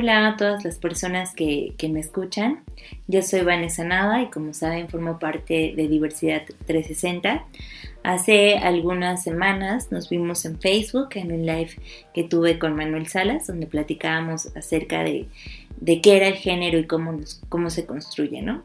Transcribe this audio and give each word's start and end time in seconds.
Hola 0.00 0.28
a 0.28 0.36
todas 0.36 0.64
las 0.64 0.78
personas 0.78 1.34
que, 1.34 1.74
me 1.90 1.98
escuchan. 1.98 2.60
Yo 3.08 3.20
soy 3.20 3.40
Vanessa 3.40 3.82
Nava 3.82 4.22
y 4.22 4.26
como 4.26 4.54
saben 4.54 4.88
formo 4.88 5.18
parte 5.18 5.74
de 5.74 5.88
Diversidad 5.88 6.42
360. 6.68 7.44
Hace 8.04 8.58
algunas 8.58 9.24
semanas 9.24 9.90
nos 9.90 10.08
vimos 10.08 10.44
en 10.44 10.60
Facebook 10.60 11.08
en 11.16 11.32
un 11.32 11.44
live 11.44 11.70
que 12.14 12.22
tuve 12.22 12.60
con 12.60 12.76
Manuel 12.76 13.08
Salas 13.08 13.48
donde 13.48 13.66
platicábamos 13.66 14.54
acerca 14.56 15.02
de, 15.02 15.26
qué 15.84 16.16
era 16.16 16.28
el 16.28 16.36
género 16.36 16.78
y 16.78 16.86
cómo, 16.86 17.18
cómo 17.48 17.68
se 17.68 17.84
construye, 17.84 18.40
¿no? 18.40 18.62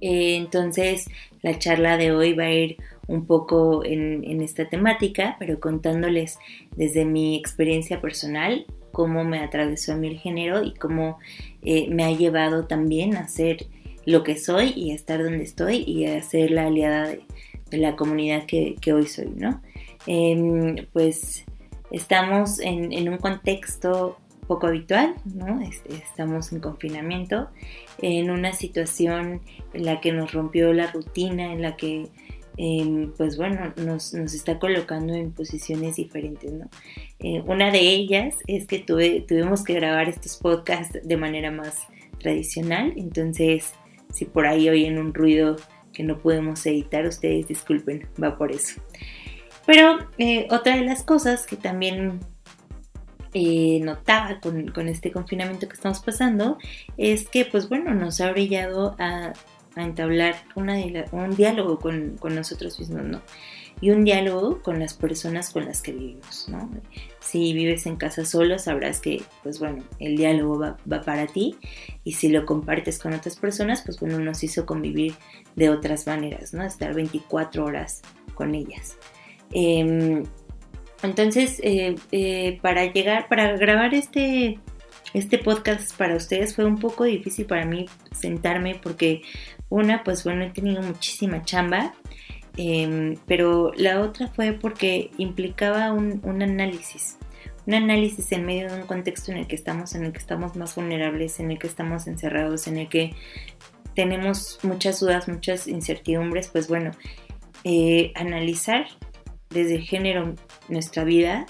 Eh, 0.00 0.34
entonces 0.34 1.08
la 1.42 1.56
charla 1.60 1.96
de 1.96 2.10
hoy 2.10 2.32
va 2.32 2.46
a 2.46 2.52
ir 2.52 2.78
un 3.06 3.26
poco 3.26 3.84
en, 3.84 4.24
en 4.24 4.42
esta 4.42 4.68
temática, 4.68 5.36
pero 5.38 5.60
contándoles 5.60 6.40
desde 6.74 7.04
mi 7.04 7.36
experiencia 7.36 8.00
personal 8.00 8.66
cómo 8.92 9.24
me 9.24 9.40
atravesó 9.40 9.92
a 9.92 9.96
mí 9.96 10.08
el 10.08 10.18
género 10.18 10.62
y 10.62 10.74
cómo 10.74 11.18
eh, 11.62 11.88
me 11.90 12.04
ha 12.04 12.12
llevado 12.12 12.66
también 12.66 13.16
a 13.16 13.28
ser 13.28 13.66
lo 14.04 14.22
que 14.22 14.36
soy 14.36 14.72
y 14.76 14.92
a 14.92 14.94
estar 14.94 15.22
donde 15.22 15.44
estoy 15.44 15.84
y 15.86 16.06
a 16.06 16.22
ser 16.22 16.50
la 16.50 16.66
aliada 16.66 17.08
de, 17.08 17.22
la 17.70 17.96
comunidad 17.96 18.44
que, 18.44 18.92
hoy 18.92 19.06
soy, 19.06 19.30
¿no? 19.34 19.62
Em, 20.06 20.76
pues 20.92 21.46
estamos 21.90 22.58
en, 22.60 23.08
un 23.08 23.16
contexto 23.16 24.18
poco 24.46 24.66
habitual, 24.66 25.14
¿no? 25.24 25.60
Estamos 25.88 26.52
en 26.52 26.60
confinamiento, 26.60 27.48
en 28.02 28.30
una 28.30 28.52
situación 28.52 29.40
en 29.72 29.86
la 29.86 30.00
que 30.00 30.12
nos 30.12 30.32
rompió 30.32 30.72
la 30.74 30.90
rutina, 30.90 31.52
en 31.52 31.62
la 31.62 31.76
que 31.76 32.08
Pues 33.16 33.36
bueno, 33.36 33.72
nos, 33.76 34.14
está 34.14 34.58
colocando 34.58 35.14
en 35.14 35.32
posiciones 35.32 35.96
diferentes, 35.96 36.52
¿no? 36.52 36.68
Eh, 37.18 37.42
una 37.46 37.70
de 37.70 37.80
ellas 37.80 38.36
es 38.46 38.66
que 38.66 38.78
tuvimos 38.78 39.64
que 39.64 39.74
grabar 39.74 40.08
estos 40.08 40.36
podcasts 40.36 40.98
de 41.02 41.16
manera 41.16 41.50
más 41.50 41.86
tradicional, 42.20 42.92
entonces 42.96 43.72
si 44.12 44.26
por 44.26 44.46
ahí 44.46 44.68
oyen 44.68 44.98
un 44.98 45.14
ruido 45.14 45.56
que 45.92 46.02
no 46.02 46.18
podemos 46.18 46.64
editar, 46.66 47.06
ustedes 47.06 47.48
disculpen, 47.48 48.06
va 48.22 48.36
por 48.36 48.52
eso. 48.52 48.80
Pero 49.66 49.98
eh, 50.18 50.46
otra 50.50 50.76
de 50.76 50.82
las 50.82 51.02
cosas 51.02 51.46
que 51.46 51.56
también 51.56 52.20
eh, 53.32 53.80
notaba 53.82 54.40
con, 54.40 54.68
con, 54.68 54.88
este 54.88 55.10
confinamiento 55.10 55.68
que 55.68 55.74
estamos 55.74 56.00
pasando 56.00 56.58
es 56.98 57.28
que 57.28 57.46
pues 57.46 57.68
bueno 57.68 57.94
nos 57.94 58.20
ha 58.20 58.30
brillado 58.30 58.94
a 58.98 59.32
a 59.76 59.82
entablar 59.82 60.36
un 60.54 61.36
diálogo 61.36 61.78
con, 61.78 62.16
nosotros 62.34 62.78
mismos, 62.78 63.04
¿no? 63.04 63.22
Y 63.80 63.90
un 63.90 64.04
diálogo 64.04 64.62
con 64.62 64.78
las 64.78 64.94
personas 64.94 65.50
con 65.50 65.64
las 65.64 65.82
que 65.82 65.92
vivimos, 65.92 66.48
¿no? 66.48 66.70
Si 67.20 67.52
vives 67.52 67.86
en 67.86 67.96
casa 67.96 68.24
solo, 68.24 68.58
sabrás 68.58 69.00
que, 69.00 69.22
pues 69.42 69.58
bueno, 69.58 69.82
el 69.98 70.16
diálogo 70.16 70.58
va, 70.58 71.02
para 71.02 71.26
ti 71.26 71.56
y 72.04 72.12
si 72.12 72.28
lo 72.28 72.46
compartes 72.46 72.98
con 72.98 73.12
otras 73.12 73.36
personas, 73.36 73.82
pues 73.82 73.98
bueno, 73.98 74.18
nos 74.18 74.44
hizo 74.44 74.66
convivir 74.66 75.14
de 75.56 75.70
otras 75.70 76.06
maneras, 76.06 76.52
¿no? 76.54 76.62
Estar 76.64 76.94
24 76.94 77.64
horas 77.64 78.02
con 78.34 78.54
ellas. 78.54 78.96
Em, 79.52 80.22
entonces, 81.02 81.58
eh, 81.62 81.96
eh, 82.12 82.58
para 82.62 82.92
llegar, 82.92 83.28
para 83.28 83.56
grabar 83.56 83.94
este, 83.94 84.60
este 85.14 85.38
podcast 85.38 85.94
para 85.96 86.16
ustedes 86.16 86.54
fue 86.54 86.64
un 86.64 86.78
poco 86.78 87.04
difícil 87.04 87.44
para 87.44 87.66
mí 87.66 87.86
sentarme 88.12 88.76
porque 88.76 89.22
una, 89.72 90.04
pues 90.04 90.22
bueno, 90.22 90.44
he 90.44 90.50
tenido 90.50 90.82
muchísima 90.82 91.42
chamba, 91.44 91.94
em, 92.58 93.16
pero 93.26 93.72
la 93.74 94.02
otra 94.02 94.28
fue 94.28 94.52
porque 94.52 95.10
implicaba 95.16 95.92
un, 95.92 96.20
análisis, 96.42 97.16
un 97.66 97.74
análisis 97.74 98.30
en 98.32 98.44
medio 98.44 98.70
de 98.70 98.82
un 98.82 98.86
contexto 98.86 99.32
en 99.32 99.38
el 99.38 99.46
que 99.46 99.54
estamos, 99.54 99.94
en 99.94 100.04
el 100.04 100.12
que 100.12 100.18
estamos 100.18 100.56
más 100.56 100.74
vulnerables, 100.74 101.40
en 101.40 101.50
el 101.52 101.58
que 101.58 101.68
estamos 101.68 102.06
encerrados, 102.06 102.66
en 102.66 102.76
el 102.76 102.88
que 102.90 103.14
tenemos 103.94 104.58
muchas 104.62 105.00
dudas, 105.00 105.26
muchas 105.26 105.66
incertidumbres, 105.66 106.48
pues 106.48 106.68
bueno, 106.68 106.90
eh, 107.64 108.12
analizar 108.14 108.86
desde 109.48 109.76
el 109.76 109.82
género 109.84 110.34
nuestra 110.68 111.04
vida 111.04 111.46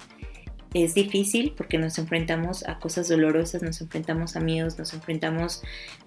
es 0.74 0.94
difícil 0.94 1.52
porque 1.56 1.78
nos 1.78 1.98
enfrentamos 1.98 2.66
a 2.66 2.78
cosas 2.78 3.08
dolorosas, 3.08 3.62
nos 3.62 3.80
enfrentamos 3.80 4.36
a 4.36 4.40
miedos, 4.40 4.78
nos 4.78 4.94
enfrentamos 4.94 5.62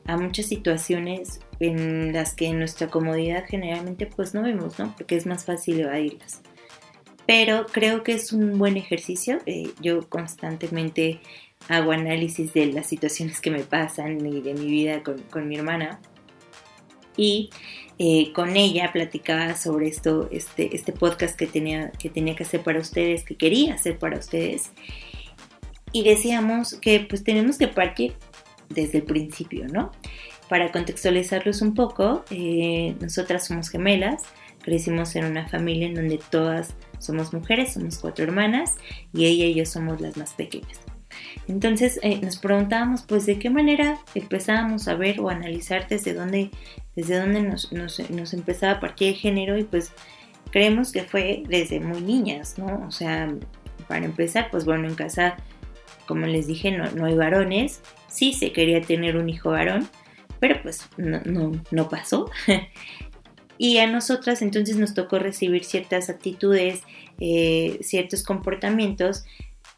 a 0.05 0.17
muchas 0.17 0.47
situaciones 0.47 1.39
en 1.59 2.13
las 2.13 2.33
que 2.33 2.51
nuestra 2.53 2.87
comodidad 2.87 3.45
generalmente 3.47 4.07
pues 4.07 4.33
no 4.33 4.41
vemos, 4.41 4.79
¿no? 4.79 4.95
Porque 4.95 5.15
es 5.15 5.25
más 5.25 5.45
fácil 5.45 5.81
evadirlas. 5.81 6.41
Pero 7.27 7.65
creo 7.67 8.03
que 8.03 8.13
es 8.13 8.33
un 8.33 8.57
buen 8.57 8.77
ejercicio. 8.77 9.39
Eh, 9.45 9.71
yo 9.81 10.07
constantemente 10.09 11.19
hago 11.69 11.91
análisis 11.91 12.53
de 12.53 12.67
las 12.67 12.87
situaciones 12.87 13.41
que 13.41 13.51
me 13.51 13.63
pasan 13.63 14.25
y 14.25 14.41
de 14.41 14.53
mi 14.53 14.67
vida 14.67 15.03
con, 15.03 15.19
con 15.23 15.47
mi 15.47 15.57
hermana. 15.57 15.99
Y 17.17 17.49
eh, 17.97 18.33
con 18.33 18.57
ella 18.57 18.91
platicaba 18.91 19.55
sobre 19.55 19.87
esto, 19.87 20.27
este, 20.31 20.75
este 20.75 20.91
podcast 20.91 21.37
que 21.37 21.47
tenía, 21.47 21.91
que 21.91 22.09
tenía 22.09 22.35
que 22.35 22.43
hacer 22.43 22.61
para 22.61 22.79
ustedes, 22.79 23.23
que 23.23 23.35
quería 23.35 23.75
hacer 23.75 23.97
para 23.97 24.17
ustedes. 24.17 24.71
Y 25.91 26.03
decíamos 26.03 26.73
que 26.75 26.99
pues 27.07 27.23
tenemos 27.23 27.57
que 27.57 27.67
partir 27.67 28.13
desde 28.69 28.97
el 28.97 29.03
principio, 29.03 29.67
¿no? 29.67 29.91
Para 30.49 30.71
contextualizarlos 30.71 31.61
un 31.61 31.73
poco, 31.73 32.25
eh, 32.29 32.95
nosotras 32.99 33.47
somos 33.47 33.69
gemelas, 33.69 34.23
crecimos 34.61 35.15
en 35.15 35.25
una 35.25 35.47
familia 35.47 35.87
en 35.87 35.95
donde 35.95 36.19
todas 36.29 36.75
somos 36.99 37.33
mujeres, 37.33 37.73
somos 37.73 37.97
cuatro 37.97 38.25
hermanas 38.25 38.75
y 39.13 39.25
ella 39.25 39.45
y 39.45 39.55
yo 39.55 39.65
somos 39.65 40.01
las 40.01 40.17
más 40.17 40.33
pequeñas. 40.33 40.84
Entonces 41.47 41.99
eh, 42.01 42.19
nos 42.21 42.37
preguntábamos, 42.37 43.03
pues, 43.03 43.25
de 43.25 43.39
qué 43.39 43.49
manera 43.49 43.97
empezábamos 44.15 44.87
a 44.87 44.95
ver 44.95 45.19
o 45.19 45.29
analizar 45.29 45.87
desde 45.87 46.13
dónde, 46.13 46.49
desde 46.95 47.19
dónde 47.19 47.41
nos, 47.41 47.71
nos, 47.71 47.99
empezaba 48.33 48.73
a 48.73 48.79
partir 48.79 49.09
el 49.09 49.15
género 49.15 49.57
y 49.57 49.63
pues 49.63 49.91
creemos 50.51 50.91
que 50.91 51.03
fue 51.03 51.43
desde 51.47 51.79
muy 51.79 52.01
niñas, 52.01 52.57
¿no? 52.57 52.85
O 52.87 52.91
sea, 52.91 53.33
para 53.87 54.05
empezar, 54.05 54.49
pues 54.51 54.65
bueno, 54.65 54.87
en 54.87 54.95
casa, 54.95 55.37
como 56.07 56.25
les 56.25 56.47
dije, 56.47 56.71
no, 56.71 56.89
no 56.91 57.05
hay 57.05 57.15
varones, 57.15 57.81
sí 58.07 58.33
se 58.33 58.51
quería 58.51 58.81
tener 58.81 59.17
un 59.17 59.29
hijo 59.29 59.51
varón, 59.51 59.87
pero 60.39 60.61
pues 60.61 60.87
no, 60.97 61.51
no, 61.71 61.89
pasó. 61.89 62.29
Y 63.57 63.77
a 63.77 63.87
nosotras 63.87 64.41
entonces 64.41 64.75
nos 64.75 64.93
tocó 64.93 65.17
recibir 65.17 65.63
ciertas 65.63 66.09
actitudes, 66.09 66.83
eh, 67.21 67.79
ciertos 67.81 68.21
comportamientos 68.21 69.23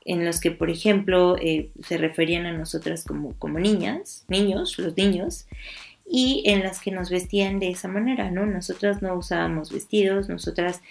en 0.07 0.23
los 0.23 0.39
que, 0.39 0.51
por 0.51 0.69
ejemplo, 0.69 1.35
eh, 1.37 1.69
se 1.83 1.97
referían 1.97 2.45
a 2.45 2.53
nosotras 2.53 3.03
como, 3.03 3.33
como 3.37 3.59
niñas, 3.59 4.23
niños, 4.29 4.79
los 4.79 4.95
niños, 4.95 5.47
y 6.09 6.43
en 6.45 6.63
las 6.63 6.79
que 6.79 6.91
nos 6.91 7.09
vestían 7.09 7.59
de 7.59 7.69
esa 7.69 7.89
manera, 7.89 8.31
¿no? 8.31 8.45
Nosotras 8.45 9.01
no 9.01 9.13
usábamos 9.15 9.69
vestidos, 9.69 10.29
nosotras 10.29 10.81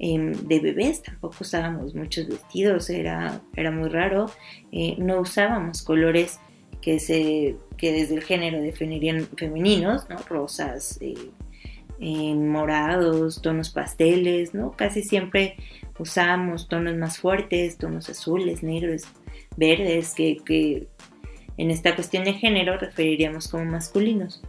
em, 0.00 0.32
de 0.32 0.58
bebés 0.58 1.04
tampoco 1.04 1.36
usábamos 1.42 1.94
muchos 1.94 2.26
vestidos, 2.26 2.90
era, 2.90 3.40
era 3.54 3.70
muy 3.70 3.88
raro, 3.88 4.28
eh, 4.72 4.96
no 4.98 5.20
usábamos 5.20 5.82
colores 5.82 6.40
que, 6.82 6.98
se, 6.98 7.54
que 7.76 7.92
desde 7.92 8.16
el 8.16 8.24
género 8.24 8.60
definirían 8.60 9.28
femeninos, 9.36 10.08
¿no? 10.10 10.16
Rosas, 10.28 10.98
eh, 11.00 12.34
morados, 12.34 13.40
tonos 13.40 13.70
pasteles, 13.70 14.52
¿no? 14.52 14.72
Casi 14.72 15.04
siempre 15.04 15.54
usamos 15.98 16.68
tonos 16.68 16.96
más 16.96 17.18
fuertes, 17.18 17.78
tonos 17.78 18.08
azules, 18.08 18.62
negros, 18.62 19.02
verdes, 19.56 20.14
que, 20.14 20.88
en 21.56 21.70
esta 21.70 21.94
cuestión 21.94 22.24
de 22.24 22.34
género 22.34 22.78
referiríamos 22.78 23.48
como 23.48 23.64
masculinos. 23.64 24.42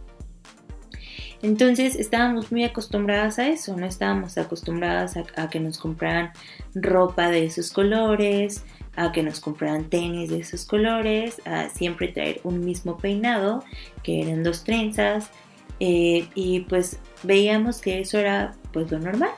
Entonces 1.42 1.94
estábamos 1.96 2.50
muy 2.50 2.64
acostumbradas 2.64 3.38
a 3.38 3.48
eso, 3.48 3.76
no 3.76 3.86
estábamos 3.86 4.38
acostumbradas 4.38 5.16
a, 5.36 5.48
que 5.48 5.60
nos 5.60 5.78
compraran 5.78 6.32
ropa 6.74 7.30
de 7.30 7.44
esos 7.44 7.70
colores, 7.70 8.64
a 8.96 9.12
que 9.12 9.22
nos 9.22 9.40
compraran 9.40 9.90
tenis 9.90 10.30
de 10.30 10.38
esos 10.38 10.64
colores, 10.64 11.40
a 11.44 11.68
siempre 11.68 12.08
traer 12.08 12.40
un 12.42 12.64
mismo 12.64 12.96
peinado, 12.96 13.62
que 14.02 14.22
eran 14.22 14.42
dos 14.42 14.64
trenzas, 14.64 15.30
eh, 15.78 16.26
y 16.34 16.60
pues 16.60 16.98
veíamos 17.22 17.80
que 17.82 18.00
eso 18.00 18.18
era 18.18 18.54
pues 18.72 18.90
lo 18.90 18.98
normal. 18.98 19.30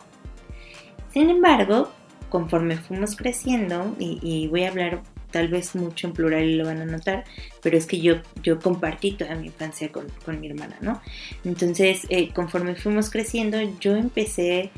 Sin 1.12 1.30
embargo, 1.30 1.90
conforme 2.28 2.76
fuimos 2.76 3.16
creciendo, 3.16 3.96
y, 3.98 4.46
voy 4.48 4.64
a 4.64 4.68
hablar 4.68 5.02
tal 5.30 5.48
vez 5.48 5.74
mucho 5.74 6.06
en 6.06 6.14
plural 6.14 6.44
y 6.44 6.56
lo 6.56 6.64
van 6.64 6.80
a 6.80 6.86
notar, 6.86 7.24
pero 7.62 7.76
es 7.76 7.86
que 7.86 8.00
yo, 8.00 8.16
yo 8.42 8.58
compartí 8.58 9.12
toda 9.12 9.34
mi 9.34 9.46
infancia 9.46 9.90
con, 9.92 10.06
mi 10.40 10.48
hermana, 10.48 10.76
¿no? 10.80 11.02
Entonces, 11.44 12.06
eh, 12.08 12.32
conforme 12.32 12.76
fuimos 12.76 13.10
creciendo, 13.10 13.58
yo 13.78 13.94
empecé 13.94 14.70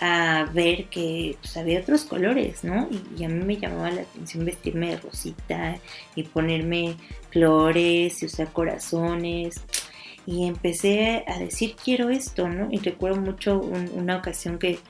a 0.00 0.48
ver 0.52 0.84
que 0.86 1.36
pues, 1.40 1.56
había 1.56 1.80
otros 1.80 2.04
colores, 2.04 2.64
¿no? 2.64 2.88
Y, 3.16 3.24
a 3.24 3.28
mí 3.28 3.44
me 3.44 3.56
llamaba 3.56 3.90
la 3.90 4.02
atención 4.02 4.44
vestirme 4.44 4.90
de 4.90 4.98
rosita 4.98 5.78
y 6.14 6.22
ponerme 6.24 6.96
flores 7.30 8.22
y 8.22 8.26
usar 8.26 8.52
corazones. 8.52 9.62
Y 10.26 10.46
empecé 10.46 11.24
a 11.28 11.38
decir, 11.38 11.76
quiero 11.82 12.10
esto, 12.10 12.48
¿no? 12.48 12.68
Y 12.70 12.78
recuerdo 12.78 13.20
mucho 13.20 13.60
una 13.60 14.16
ocasión 14.16 14.58
que 14.58 14.80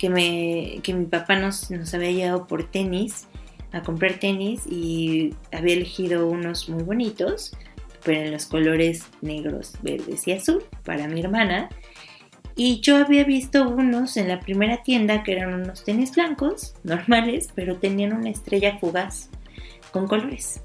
que, 0.00 0.94
mi 0.94 1.06
papá 1.06 1.36
nos, 1.36 1.70
nos 1.70 1.92
había 1.92 2.10
llevado 2.10 2.46
por 2.46 2.70
tenis 2.70 3.26
a 3.72 3.82
comprar 3.82 4.14
tenis 4.14 4.62
y 4.66 5.34
había 5.52 5.74
elegido 5.74 6.26
unos 6.26 6.68
muy 6.68 6.82
bonitos, 6.82 7.52
pero 8.02 8.22
en 8.22 8.32
los 8.32 8.46
colores 8.46 9.04
negros, 9.20 9.74
verdes 9.82 10.26
y 10.26 10.32
azul 10.32 10.64
para 10.84 11.06
mi 11.06 11.20
hermana. 11.20 11.68
Y 12.56 12.80
yo 12.80 12.96
había 12.96 13.24
visto 13.24 13.68
unos 13.68 14.16
en 14.16 14.28
la 14.28 14.40
primera 14.40 14.82
tienda 14.82 15.22
que 15.22 15.32
eran 15.32 15.54
unos 15.54 15.84
tenis 15.84 16.12
blancos, 16.14 16.74
normales, 16.82 17.50
pero 17.54 17.76
tenían 17.76 18.14
una 18.14 18.30
estrella 18.30 18.78
fugaz 18.78 19.30
con 19.92 20.08
colores. 20.08 20.62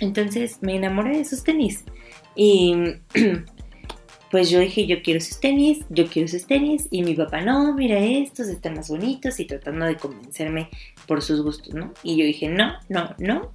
Entonces 0.00 0.58
me 0.60 0.76
enamoré 0.76 1.16
de 1.16 1.20
esos 1.22 1.42
tenis. 1.42 1.84
Y 2.34 2.74
pues 4.36 4.50
yo 4.50 4.60
dije, 4.60 4.86
yo 4.86 5.00
quiero 5.00 5.16
esos 5.16 5.40
tenis, 5.40 5.86
yo 5.88 6.08
quiero 6.08 6.26
esos 6.26 6.46
tenis. 6.46 6.88
Y 6.90 7.02
mi 7.02 7.14
papá, 7.14 7.40
no, 7.40 7.72
mira 7.72 7.98
estos, 7.98 8.48
están 8.48 8.74
más 8.74 8.90
bonitos. 8.90 9.40
Y 9.40 9.46
tratando 9.46 9.86
de 9.86 9.96
convencerme 9.96 10.68
por 11.06 11.22
sus 11.22 11.40
gustos, 11.40 11.72
¿no? 11.72 11.94
Y 12.02 12.18
yo 12.18 12.26
dije, 12.26 12.46
no, 12.50 12.74
no, 12.90 13.14
no. 13.16 13.50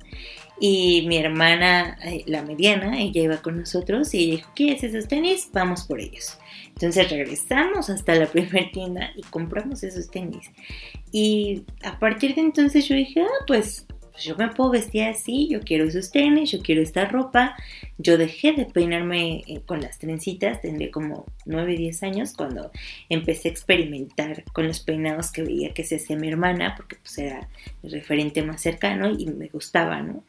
Y 0.59 1.05
mi 1.07 1.17
hermana, 1.17 1.99
eh, 2.03 2.23
la 2.25 2.41
mediana, 2.41 2.99
ella 2.99 3.21
iba 3.21 3.37
con 3.43 3.59
nosotros 3.59 4.11
y 4.15 4.23
ella 4.23 4.35
dijo, 4.37 4.51
¿quieres 4.55 4.83
esos 4.83 5.07
tenis? 5.07 5.49
Vamos 5.53 5.83
por 5.83 5.99
ellos. 5.99 6.39
Entonces 6.69 7.11
regresamos 7.11 7.91
hasta 7.91 8.15
la 8.15 8.25
primera 8.31 8.71
tienda 8.71 9.11
y 9.15 9.21
compramos 9.21 9.83
esos 9.83 10.09
tenis. 10.09 10.49
Y 11.11 11.61
a 11.83 11.99
partir 11.99 12.33
de 12.33 12.41
entonces 12.41 12.87
yo 12.87 12.95
dije, 12.95 13.21
ah, 13.21 13.43
pues 13.45 13.85
pues 14.11 14.23
yo 14.23 14.35
me 14.35 14.49
puedo 14.49 14.71
vestir 14.71 15.03
así, 15.03 15.47
yo 15.47 15.61
quiero 15.61 15.85
esos 15.85 16.11
tenis, 16.11 16.51
yo 16.51 16.61
quiero 16.61 16.81
esta 16.81 17.05
ropa. 17.05 17.55
Yo 17.97 18.17
dejé 18.17 18.53
de 18.53 18.65
peinarme 18.65 19.43
eh, 19.47 19.61
con 19.65 19.81
las 19.81 19.99
trencitas, 19.99 20.61
tendría 20.61 20.91
como 20.91 21.25
9, 21.45 21.75
10 21.77 22.03
años 22.03 22.33
cuando 22.35 22.71
empecé 23.09 23.47
a 23.47 23.51
experimentar 23.51 24.43
con 24.53 24.67
los 24.67 24.79
peinados 24.79 25.31
que 25.31 25.43
veía 25.43 25.73
que 25.73 25.83
se 25.83 25.97
hacía 25.97 26.17
mi 26.17 26.27
hermana, 26.27 26.75
porque 26.75 26.97
pues 26.97 27.17
era 27.17 27.47
el 27.83 27.91
referente 27.91 28.41
más 28.43 28.61
cercano 28.61 29.09
y 29.09 29.27
me 29.27 29.47
gustaba, 29.47 30.01
¿no? 30.01 30.23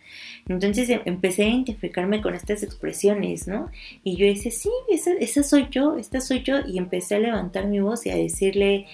Entonces 0.48 0.88
em, 0.90 1.00
empecé 1.04 1.44
a 1.44 1.48
identificarme 1.48 2.20
con 2.20 2.34
estas 2.34 2.62
expresiones, 2.62 3.48
¿no? 3.48 3.70
Y 4.04 4.16
yo 4.16 4.26
decía, 4.26 4.52
sí, 4.52 4.70
esa, 4.90 5.12
esa 5.14 5.42
soy 5.42 5.68
yo, 5.70 5.96
esta 5.96 6.20
soy 6.20 6.42
yo, 6.42 6.60
y 6.66 6.78
empecé 6.78 7.16
a 7.16 7.20
levantar 7.20 7.66
mi 7.66 7.80
voz 7.80 8.06
y 8.06 8.10
a 8.10 8.16
decirle, 8.16 8.86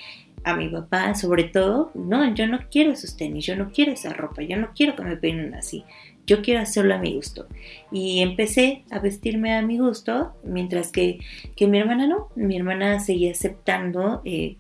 a 0.44 0.56
mi 0.56 0.68
papá, 0.68 1.14
sobre 1.14 1.44
todo, 1.44 1.90
no, 1.94 2.34
yo 2.34 2.46
no 2.46 2.60
quiero 2.70 2.92
esos 2.92 3.16
tenis, 3.16 3.46
yo 3.46 3.56
no 3.56 3.70
quiero 3.70 3.92
esa 3.92 4.12
ropa, 4.12 4.42
yo 4.42 4.56
no 4.56 4.70
quiero 4.74 4.96
que 4.96 5.02
me 5.02 5.16
peinen 5.16 5.54
así, 5.54 5.84
yo 6.26 6.42
quiero 6.42 6.60
hacerlo 6.60 6.94
a 6.94 6.98
mi 6.98 7.14
gusto. 7.14 7.46
Y 7.90 8.20
empecé 8.20 8.84
a 8.90 8.98
vestirme 8.98 9.56
a 9.56 9.62
mi 9.62 9.78
gusto, 9.78 10.34
mientras 10.44 10.92
que, 10.92 11.18
que 11.56 11.66
mi 11.66 11.78
hermana 11.78 12.06
no, 12.06 12.28
mi 12.36 12.56
hermana 12.56 13.00
seguía 13.00 13.32
aceptando 13.32 14.22
eh, 14.24 14.56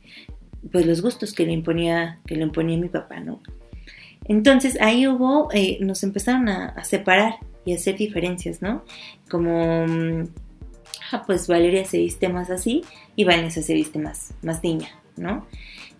pues 0.72 0.86
los 0.86 1.02
gustos 1.02 1.32
que 1.32 1.46
le 1.46 1.52
imponía, 1.52 2.20
que 2.26 2.36
le 2.36 2.42
imponía 2.42 2.78
mi 2.78 2.88
papá, 2.88 3.20
¿no? 3.20 3.40
Entonces 4.24 4.78
ahí 4.80 5.06
hubo, 5.06 5.48
eh, 5.52 5.78
nos 5.80 6.02
empezaron 6.02 6.48
a, 6.48 6.84
separar 6.84 7.36
y 7.64 7.72
a 7.72 7.76
hacer 7.76 7.96
diferencias, 7.96 8.60
¿no? 8.60 8.84
Como, 9.30 9.86
mm, 9.86 10.28
ah, 11.12 11.24
pues 11.26 11.48
Valeria 11.48 11.84
se 11.84 11.98
viste 11.98 12.28
más 12.28 12.50
así 12.50 12.82
y 13.16 13.24
Vanessa 13.24 13.62
se 13.62 13.74
viste 13.74 13.98
más, 13.98 14.34
más 14.42 14.62
niña, 14.62 14.88
¿no? 15.18 15.46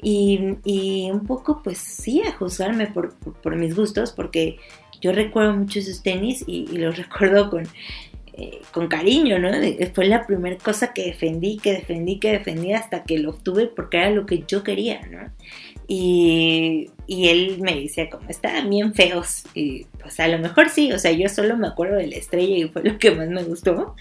Y, 0.03 1.11
un 1.11 1.27
poco, 1.27 1.61
pues 1.63 1.79
sí, 1.79 2.23
a 2.23 2.33
juzgarme 2.33 2.87
por, 2.87 3.57
mis 3.57 3.75
gustos, 3.75 4.13
porque 4.13 4.59
yo 5.01 5.13
recuerdo 5.13 5.55
mucho 5.55 5.79
esos 5.81 6.03
tenis 6.03 6.45
y, 6.47 6.67
los 6.79 6.97
recuerdo 7.05 7.51
con, 7.51 7.67
eh, 8.35 8.61
con 8.73 8.89
cariño, 8.89 9.39
¿no? 9.39 9.51
Fue 9.95 10.07
la 10.07 10.27
primera 10.27 10.57
cosa 10.57 10.93
que 10.93 11.07
defendí, 11.07 11.59
que 11.59 11.73
defendí, 11.73 12.21
que 12.21 12.33
defendí 12.33 12.73
hasta 12.73 13.05
que 13.05 13.19
lo 13.19 13.31
obtuve 13.31 13.67
porque 13.67 13.99
era 13.99 14.11
lo 14.11 14.27
que 14.27 14.45
yo 14.47 14.63
quería, 14.63 15.05
¿no? 15.07 15.31
Y, 15.91 16.91
y 17.07 17.29
él 17.29 17.59
me 17.61 17.75
decía 17.75 18.11
como, 18.11 18.29
estaban 18.29 18.69
bien 18.69 18.95
feos. 18.95 19.45
Y 19.55 19.87
pues 20.01 20.21
a 20.21 20.29
lo 20.29 20.39
mejor 20.39 20.69
sí, 20.69 20.93
o 20.93 20.99
sea, 20.99 21.13
yo 21.13 21.29
solo 21.29 21.57
me 21.57 21.67
acuerdo 21.67 21.97
de 21.97 22.07
la 22.07 22.17
estrella 22.17 22.57
y 22.57 22.69
fue 22.69 22.85
lo 22.85 22.99
que 22.99 23.11
más 23.11 23.29
me 23.29 23.43
gustó. 23.43 23.97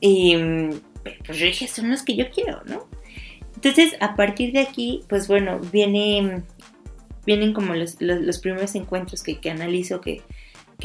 Y 0.00 0.36
pues 1.24 1.38
yo 1.38 1.46
dije, 1.46 1.66
son 1.66 1.90
los 1.90 2.02
que 2.02 2.14
yo 2.14 2.30
quiero, 2.30 2.62
¿no? 2.64 2.86
Entonces, 3.64 3.96
a 4.00 4.14
partir 4.14 4.52
de 4.52 4.60
aquí, 4.60 5.04
pues 5.08 5.26
bueno, 5.26 5.58
viene, 5.58 6.42
vienen 7.24 7.54
como 7.54 7.74
los, 7.74 7.96
primeros 8.42 8.74
encuentros 8.74 9.22
que, 9.22 9.50
analizo 9.50 10.02
que, 10.02 10.22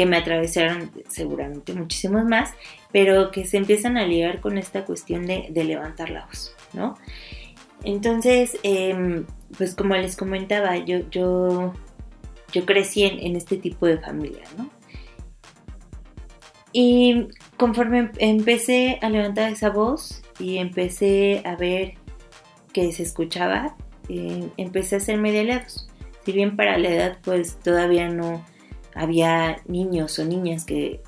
me 0.05 0.15
atravesaron 0.15 0.89
seguramente 1.09 1.73
muchísimos 1.73 2.23
más, 2.23 2.53
pero 2.93 3.31
que 3.31 3.45
se 3.45 3.57
empiezan 3.57 3.97
a 3.97 4.05
ligar 4.05 4.39
con 4.39 4.57
esta 4.57 4.85
cuestión 4.85 5.25
de, 5.25 5.51
levantar 5.53 6.09
la 6.09 6.25
voz, 6.25 6.55
¿no? 6.71 6.97
Entonces, 7.83 8.57
em, 8.63 9.25
pues 9.57 9.75
como 9.75 9.95
les 9.95 10.15
comentaba, 10.15 10.77
yo, 10.77 10.99
yo, 11.09 11.73
yo 12.53 12.65
crecí 12.65 13.03
en, 13.03 13.19
en, 13.19 13.35
este 13.35 13.57
tipo 13.57 13.87
de 13.87 13.97
familia, 13.97 14.43
¿no? 14.57 14.69
Y 16.71 17.27
conforme 17.57 18.11
empecé 18.19 18.99
a 19.01 19.09
levantar 19.09 19.51
esa 19.51 19.69
voz 19.69 20.21
y 20.39 20.57
empecé 20.57 21.41
a 21.43 21.57
ver 21.57 21.98
que 22.73 22.91
se 22.91 23.03
escuchaba, 23.03 23.75
eh, 24.09 24.49
empecé 24.57 24.95
a 24.95 24.97
hacerme 24.99 25.31
de 25.31 25.43
lados. 25.43 25.87
Si 26.25 26.31
bien 26.31 26.55
para 26.55 26.77
la 26.77 26.89
edad 26.89 27.17
pues 27.23 27.57
todavía 27.59 28.09
no 28.09 28.45
había 28.93 29.61
niños 29.67 30.19
o 30.19 30.25
niñas 30.25 30.65
que 30.65 31.01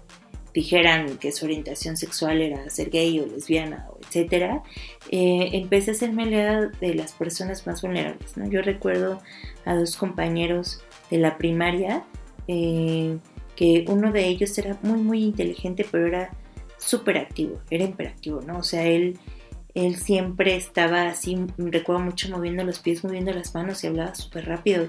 dijeran 0.54 1.18
que 1.18 1.31
su 1.31 1.46
orientación 1.46 1.96
sexual 1.96 2.42
era 2.42 2.69
ser 2.69 2.90
gay 2.90 3.19
o 3.19 3.25
lesbiana 3.25 3.88
o 3.90 4.00
etcétera, 4.06 4.63
eh, 5.10 5.50
empecé 5.54 5.92
a 5.92 5.94
hacerme 5.94 6.25
la 6.25 6.68
de 6.68 6.94
las 6.94 7.13
personas 7.13 7.66
más 7.66 7.81
vulnerables. 7.81 8.36
¿no? 8.38 8.50
Yo 8.50 8.62
recuerdo 8.62 9.22
a 9.66 9.75
dos 9.75 9.96
compañeros 9.96 10.81
de 11.10 11.19
la 11.19 11.38
primaria 11.38 12.04
eh, 12.48 13.18
que 13.56 13.86
uno 13.88 14.12
de 14.12 14.28
ellos 14.28 14.58
era 14.58 14.78
muy 14.81 15.00
muy 15.00 15.24
inteligente 15.24 15.86
pero 15.90 16.08
era 16.08 16.31
súper 16.78 17.18
activo, 17.18 17.62
era 17.69 17.84
imperactivo, 17.84 18.42
¿no? 18.42 18.58
O 18.58 18.63
sea, 18.63 18.86
él 18.86 19.19
él 19.74 19.96
siempre 19.96 20.56
estaba 20.56 21.08
así, 21.08 21.38
recuerdo 21.58 22.02
mucho 22.02 22.30
moviendo 22.30 22.64
los 22.64 22.80
pies, 22.80 23.04
moviendo 23.04 23.32
las 23.34 23.54
manos 23.56 23.84
y 23.84 23.88
hablaba 23.88 24.16
súper 24.16 24.46
rápido, 24.46 24.88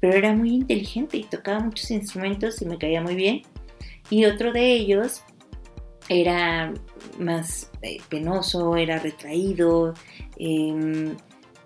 pero 0.00 0.14
era 0.14 0.32
muy 0.32 0.54
inteligente 0.54 1.16
y 1.16 1.24
tocaba 1.24 1.60
muchos 1.60 1.90
instrumentos 1.90 2.60
y 2.62 2.66
me 2.66 2.78
caía 2.78 3.00
muy 3.00 3.14
bien. 3.14 3.42
Y 4.08 4.24
otro 4.24 4.52
de 4.52 4.72
ellos 4.72 5.22
era 6.08 6.72
más 7.18 7.70
eh, 7.82 7.98
penoso, 8.08 8.76
era 8.76 8.98
retraído, 8.98 9.94
em, 10.38 11.16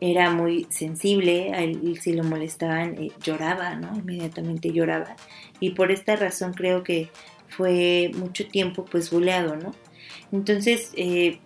era 0.00 0.31
muy 0.31 0.67
sensible, 0.70 1.52
a 1.52 1.62
él 1.62 1.99
si 2.00 2.14
lo 2.14 2.25
molestaban 2.25 2.94
eh, 3.00 3.12
lloraba, 3.23 3.75
¿no? 3.75 3.94
Inmediatamente 3.94 4.73
lloraba. 4.73 5.14
Y 5.61 5.70
por 5.70 5.93
esta 5.93 6.17
razón 6.17 6.54
creo 6.54 6.83
que 6.83 7.11
fue 7.49 8.11
mucho 8.16 8.47
tiempo 8.49 8.85
pues 8.87 9.11
buleado, 9.11 9.57
¿no? 9.57 9.73
Entonces, 10.33 10.92
eh, 10.97 11.40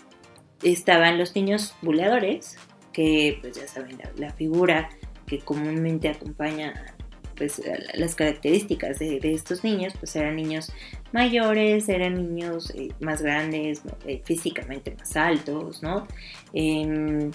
estaban 0.65 1.19
los 1.19 1.35
niños 1.35 1.75
buleadores, 1.83 2.57
que 2.93 3.39
pues 3.41 3.57
ya 3.57 3.69
saben, 3.69 3.99
la, 4.17 4.33
figura 4.33 4.89
que 5.27 5.39
comúnmente 5.41 6.09
acompaña 6.09 6.95
pues 7.37 7.61
las 7.95 8.15
características 8.15 9.01
de, 9.01 9.19
estos 9.25 9.65
niños, 9.65 9.93
pues 9.99 10.15
eran 10.15 10.37
niños 10.37 10.73
mayores, 11.13 11.89
eran 11.89 12.15
niños 12.15 12.71
eh, 12.77 12.91
más 13.01 13.23
grandes, 13.23 13.83
eh, 14.07 14.23
físicamente 14.25 14.95
más 14.97 15.17
altos, 15.17 15.83
¿no? 15.83 16.07
Em, 16.53 17.33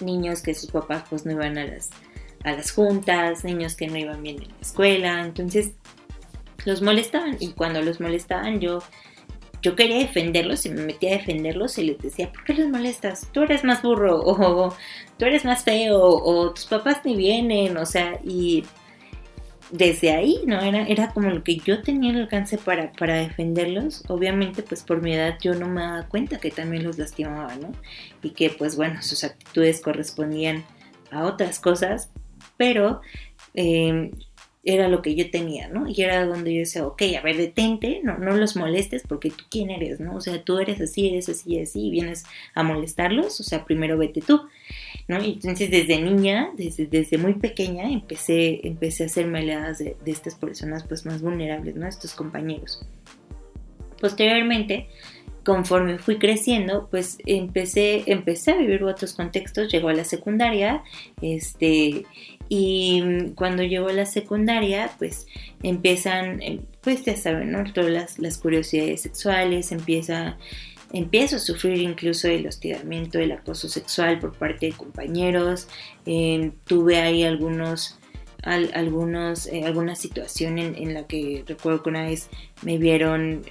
niños 0.00 0.42
que 0.42 0.54
sus 0.54 0.70
papás 0.70 1.04
pues 1.08 1.24
no 1.24 1.32
iban 1.32 1.58
a 1.58 1.64
las, 1.64 1.90
a 2.44 2.52
las 2.52 2.72
juntas, 2.72 3.44
niños 3.44 3.76
que 3.76 3.86
no 3.86 3.96
iban 3.96 4.22
bien 4.22 4.42
en 4.42 4.48
la 4.48 4.60
escuela, 4.60 5.24
entonces 5.24 5.72
los 6.64 6.82
molestaban 6.82 7.36
y 7.38 7.52
cuando 7.52 7.82
los 7.82 8.00
molestaban 8.00 8.60
yo 8.60 8.80
yo 9.62 9.76
quería 9.76 9.98
defenderlos 9.98 10.66
y 10.66 10.70
me 10.70 10.82
metía 10.82 11.14
a 11.14 11.18
defenderlos 11.18 11.78
y 11.78 11.84
les 11.84 11.98
decía, 11.98 12.32
¿por 12.32 12.44
qué 12.44 12.54
les 12.54 12.68
molestas? 12.68 13.28
Tú 13.32 13.42
eres 13.42 13.64
más 13.64 13.82
burro 13.82 14.20
o 14.24 14.74
tú 15.18 15.24
eres 15.24 15.44
más 15.44 15.64
feo 15.64 16.00
o 16.00 16.52
tus 16.52 16.66
papás 16.66 17.00
ni 17.04 17.16
vienen, 17.16 17.76
o 17.76 17.86
sea, 17.86 18.18
y 18.24 18.64
desde 19.70 20.12
ahí, 20.12 20.40
¿no? 20.46 20.60
Era, 20.60 20.86
era 20.86 21.12
como 21.12 21.28
lo 21.30 21.42
que 21.42 21.56
yo 21.56 21.82
tenía 21.82 22.10
el 22.10 22.22
alcance 22.22 22.56
para, 22.58 22.92
para 22.92 23.16
defenderlos. 23.16 24.02
Obviamente, 24.08 24.62
pues 24.62 24.82
por 24.82 25.02
mi 25.02 25.14
edad 25.14 25.36
yo 25.40 25.54
no 25.54 25.68
me 25.68 25.82
daba 25.82 26.06
cuenta 26.08 26.38
que 26.38 26.50
también 26.50 26.84
los 26.84 26.98
lastimaba, 26.98 27.54
¿no? 27.56 27.72
Y 28.22 28.30
que 28.30 28.50
pues 28.50 28.76
bueno, 28.76 29.02
sus 29.02 29.24
actitudes 29.24 29.80
correspondían 29.80 30.64
a 31.10 31.24
otras 31.24 31.58
cosas, 31.58 32.10
pero 32.56 33.00
eh, 33.54 34.10
era 34.64 34.88
lo 34.88 35.02
que 35.02 35.14
yo 35.14 35.30
tenía, 35.30 35.68
¿no? 35.68 35.86
Y 35.88 36.02
era 36.02 36.26
donde 36.26 36.52
yo 36.52 36.60
decía, 36.60 36.86
ok, 36.86 37.02
a 37.18 37.22
ver, 37.22 37.36
detente, 37.36 38.00
no, 38.02 38.18
no 38.18 38.36
los 38.36 38.56
molestes 38.56 39.02
porque 39.08 39.30
tú 39.30 39.44
quién 39.50 39.70
eres, 39.70 40.00
¿no? 40.00 40.16
O 40.16 40.20
sea, 40.20 40.42
tú 40.42 40.58
eres 40.58 40.80
así, 40.80 41.08
eres 41.08 41.28
así, 41.28 41.58
así, 41.60 41.86
y 41.86 41.90
vienes 41.90 42.24
a 42.54 42.62
molestarlos, 42.62 43.40
o 43.40 43.44
sea, 43.44 43.64
primero 43.64 43.96
vete 43.96 44.20
tú, 44.20 44.42
¿no? 45.06 45.22
Y 45.22 45.34
entonces 45.34 45.70
desde 45.70 46.00
niña, 46.00 46.50
desde, 46.56 46.86
desde 46.86 47.18
muy 47.18 47.34
pequeña, 47.34 47.90
empecé, 47.90 48.66
empecé 48.66 49.04
a 49.04 49.06
hacerme 49.06 49.38
aliadas 49.38 49.78
de, 49.78 49.96
de 50.04 50.10
estas 50.10 50.34
personas 50.34 50.84
pues 50.84 51.06
más 51.06 51.22
vulnerables, 51.22 51.76
¿no? 51.76 51.86
Estos 51.86 52.14
compañeros. 52.14 52.84
Posteriormente, 54.00 54.88
conforme 55.48 55.98
fui 55.98 56.18
creciendo, 56.18 56.88
pues 56.90 57.16
empecé, 57.24 58.04
empecé 58.06 58.50
a 58.50 58.58
vivir 58.58 58.84
otros 58.84 59.14
contextos, 59.14 59.72
llegó 59.72 59.88
a 59.88 59.94
la 59.94 60.04
secundaria, 60.04 60.82
este, 61.22 62.04
y 62.48 63.32
cuando 63.34 63.62
llegó 63.62 63.88
a 63.88 63.92
la 63.92 64.06
secundaria, 64.06 64.90
pues 64.98 65.26
empiezan, 65.62 66.40
eh, 66.42 66.60
pues 66.80 67.04
ya 67.04 67.16
saben, 67.16 67.52
¿no? 67.52 67.64
Todas 67.72 68.18
las, 68.18 68.38
curiosidades 68.38 69.02
sexuales, 69.02 69.72
empieza, 69.72 70.38
empiezo 70.92 71.36
a 71.36 71.40
sufrir 71.40 71.78
incluso 71.78 72.28
el 72.28 72.46
hostigamiento, 72.46 73.18
el 73.18 73.32
acoso 73.32 73.68
sexual 73.68 74.18
por 74.18 74.32
parte 74.34 74.66
de 74.66 74.72
compañeros, 74.72 75.68
eh, 76.06 76.52
tuve 76.64 77.00
ahí 77.00 77.24
algunos 77.24 77.98
algunos, 78.44 79.46
eh, 79.48 79.64
alguna 79.64 79.96
situación 79.96 80.58
en, 80.58 80.94
la 80.94 81.06
que 81.06 81.44
recuerdo 81.46 81.82
que 81.82 81.90
una 81.90 82.06
vez 82.06 82.30
me 82.62 82.78
vieron 82.78 83.42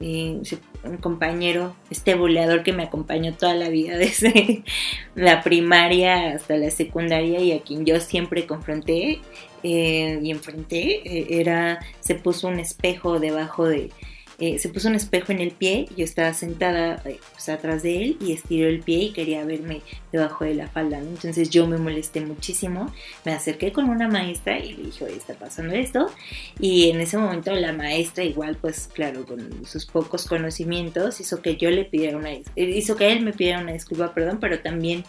eh, 0.00 0.40
un 0.84 0.96
compañero, 0.98 1.74
este 1.90 2.14
boleador 2.14 2.62
que 2.62 2.72
me 2.72 2.84
acompañó 2.84 3.34
toda 3.34 3.54
la 3.54 3.68
vida 3.68 3.96
desde 3.98 4.64
la 5.14 5.42
primaria 5.42 6.34
hasta 6.34 6.56
la 6.56 6.70
secundaria 6.70 7.40
y 7.40 7.52
a 7.52 7.60
quien 7.60 7.84
yo 7.84 8.00
siempre 8.00 8.46
confronté 8.46 9.20
eh, 9.62 10.20
y 10.22 10.30
enfrenté, 10.30 11.40
era, 11.40 11.80
se 12.00 12.14
puso 12.14 12.48
un 12.48 12.60
espejo 12.60 13.18
debajo 13.18 13.66
de, 13.66 13.90
eh, 14.38 14.58
se 14.58 14.68
puso 14.68 14.88
un 14.88 14.94
espejo 14.94 15.32
en 15.32 15.40
el 15.40 15.52
pie, 15.52 15.88
yo 15.96 16.04
estaba 16.04 16.34
sentada 16.34 17.00
eh, 17.04 17.18
pues, 17.32 17.48
atrás 17.48 17.82
de 17.82 18.02
él 18.02 18.16
y 18.20 18.32
estiró 18.32 18.68
el 18.68 18.80
pie 18.80 19.04
y 19.04 19.12
quería 19.12 19.44
verme 19.44 19.82
debajo 20.12 20.44
de 20.44 20.54
la 20.54 20.68
falda, 20.68 20.98
entonces 20.98 21.50
yo 21.50 21.66
me 21.66 21.78
molesté 21.78 22.20
muchísimo, 22.20 22.92
me 23.24 23.32
acerqué 23.32 23.72
con 23.72 23.88
una 23.88 24.08
maestra 24.08 24.58
y 24.58 24.74
le 24.74 24.82
dije, 24.84 25.04
oye, 25.04 25.16
está 25.16 25.34
pasando 25.34 25.74
esto, 25.74 26.10
y 26.58 26.90
en 26.90 27.00
ese 27.00 27.18
momento 27.18 27.52
la 27.52 27.72
maestra 27.72 28.24
igual, 28.24 28.56
pues 28.60 28.88
claro, 28.92 29.24
con 29.24 29.64
sus 29.66 29.86
pocos 29.86 30.26
conocimientos, 30.26 31.20
hizo 31.20 31.40
que 31.42 31.56
yo 31.56 31.70
le 31.70 31.84
pidiera 31.84 32.16
una, 32.16 32.30
hizo 32.56 32.96
que 32.96 33.12
él 33.12 33.22
me 33.22 33.32
pidiera 33.32 33.60
una 33.60 33.72
disculpa, 33.72 34.14
perdón, 34.14 34.38
pero 34.40 34.60
también 34.60 35.04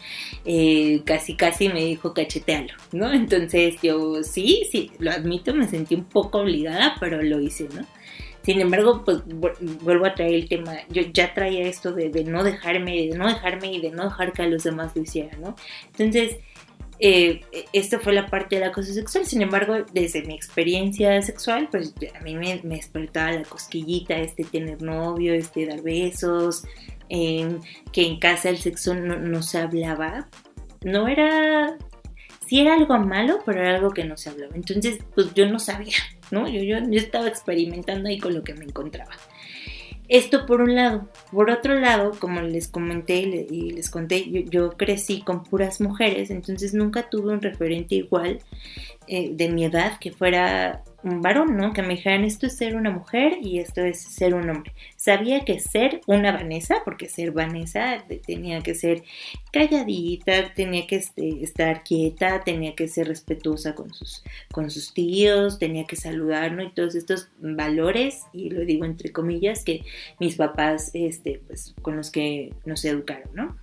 eh, 0.46 1.02
casi 1.06 1.36
casi 1.36 1.70
me 1.70 1.84
dijo 1.84 2.14
cachetealo, 2.14 2.74
¿no? 2.92 3.12
Entonces 3.12 3.76
yo 3.82 4.24
sí, 4.24 4.68
sí, 4.72 4.92
lo 5.00 5.12
admito, 5.12 5.54
me 5.54 5.68
sentí 5.68 5.96
un 5.96 6.06
poco 6.06 6.40
obligada, 6.40 6.96
pero 7.00 7.22
lo 7.22 7.40
hice, 7.40 7.68
¿no? 7.74 7.86
Sin 8.46 8.62
embargo, 8.62 9.04
pues 9.04 9.24
vuelvo 9.82 10.06
a 10.06 10.14
traer 10.14 10.36
el 10.36 10.48
tema, 10.48 10.76
yo 10.90 11.02
ya 11.12 11.34
traía 11.34 11.66
esto 11.68 11.92
de, 11.94 12.10
no 12.26 12.44
dejarme, 12.44 13.08
de 13.08 13.18
no 13.18 13.28
dejarme 13.28 13.74
y 13.74 13.82
de 13.82 13.90
no 13.90 14.04
dejar 14.04 14.34
que 14.34 14.44
a 14.44 14.48
los 14.48 14.64
demás 14.64 14.96
lo 14.96 15.02
hicieran, 15.02 15.42
¿no? 15.42 15.56
Entonces, 15.98 16.38
eh, 17.00 17.42
esto 17.74 18.00
fue 18.00 18.14
la 18.14 18.28
parte 18.28 18.58
del 18.58 18.66
acoso 18.66 18.94
sexual, 18.94 19.26
sin 19.26 19.42
embargo, 19.42 19.78
desde 19.94 20.22
mi 20.22 20.36
experiencia 20.36 21.20
sexual, 21.24 21.70
pues 21.72 21.96
a 22.16 22.22
mí 22.22 22.36
me, 22.36 22.60
despertaba 22.64 23.32
la 23.32 23.44
cosquillita, 23.44 24.16
este 24.18 24.44
tener 24.44 24.80
novio, 24.80 25.34
este 25.34 25.66
dar 25.66 25.82
besos, 25.82 26.66
em, 27.10 27.60
que 27.92 28.06
en 28.06 28.20
casa 28.20 28.50
el 28.50 28.60
sexo 28.60 28.94
no, 28.94 29.18
no 29.18 29.42
se 29.42 29.58
hablaba, 29.58 30.30
no 30.84 31.08
era 31.08 31.76
sí 32.48 32.62
era 32.62 32.76
algo 32.76 32.98
malo, 33.00 33.40
pero 33.46 33.60
era 33.62 33.76
algo 33.76 33.92
que 33.92 34.04
no 34.04 34.18
se 34.18 34.30
hablaba. 34.30 34.56
Entonces, 34.56 35.00
pues 35.14 35.34
yo 35.34 35.48
no 35.48 35.60
sabía, 35.60 35.98
Yo, 36.42 36.62
yo, 36.62 36.78
yo 36.80 37.00
estaba 37.00 37.28
experimentando 37.28 38.10
ahí 38.10 38.20
con 38.20 38.34
lo 38.34 38.44
que 38.44 38.54
me 38.54 38.66
encontraba. 38.66 39.12
Esto 40.08 40.46
por 40.46 40.62
un 40.62 40.76
lado. 40.76 41.08
Por 41.32 41.50
otro 41.50 41.80
lado, 41.80 42.12
como 42.20 42.42
les 42.42 42.68
comenté 42.68 43.22
y 43.22 43.72
les 43.72 43.90
conté, 43.90 44.46
yo, 44.50 44.72
crecí 44.72 45.22
con 45.22 45.44
puras 45.44 45.82
mujeres, 45.82 46.30
entonces 46.30 46.74
nunca 46.74 47.10
tuve 47.10 47.34
un 47.34 47.42
referente 47.42 47.96
igual 47.96 48.40
eh, 49.08 49.30
de 49.34 49.50
mi 49.50 49.66
edad 49.66 50.00
que 50.00 50.12
fuera 50.12 50.84
un 51.06 51.22
varón, 51.22 51.56
¿no? 51.56 51.72
Que 51.72 51.84
me 51.84 51.90
dijeran 51.90 52.24
esto 52.24 52.48
es 52.48 52.58
ser 52.58 52.76
una 52.76 52.90
mujer 52.90 53.38
y 53.40 53.60
esto 53.60 53.82
es 53.82 54.02
ser 54.02 54.34
un 54.34 54.50
hombre. 54.50 54.74
Sabía 54.98 55.46
que 55.46 55.60
ser 55.60 56.02
una 56.08 56.32
Vanessa, 56.32 56.82
porque 56.84 57.08
ser 57.08 57.32
Vanessa 57.32 58.04
tenía 58.26 58.62
que 58.62 58.74
ser 58.74 59.04
calladita, 59.54 60.54
tenía 60.56 60.88
que 60.88 60.96
este, 60.96 61.44
estar 61.44 61.84
quieta, 61.84 62.44
tenía 62.44 62.74
que 62.74 62.88
ser 62.88 63.08
respetuosa 63.08 63.76
con 63.76 63.94
sus, 63.94 64.24
con 64.52 64.72
sus 64.72 64.96
tíos, 64.96 65.60
tenía 65.60 65.86
que 65.86 65.96
saludar, 65.96 66.54
¿no? 66.54 66.64
Y 66.64 66.72
todos 66.72 66.96
estos 66.96 67.30
valores, 67.38 68.24
y 68.34 68.50
lo 68.50 68.62
digo 68.62 68.86
entre 68.86 69.12
comillas, 69.12 69.64
que 69.64 69.84
mis 70.20 70.38
papás, 70.38 70.90
este, 70.96 71.40
pues, 71.46 71.76
con 71.84 71.98
los 71.98 72.10
que 72.10 72.52
nos 72.66 72.84
educaron, 72.84 73.30
¿no? 73.36 73.56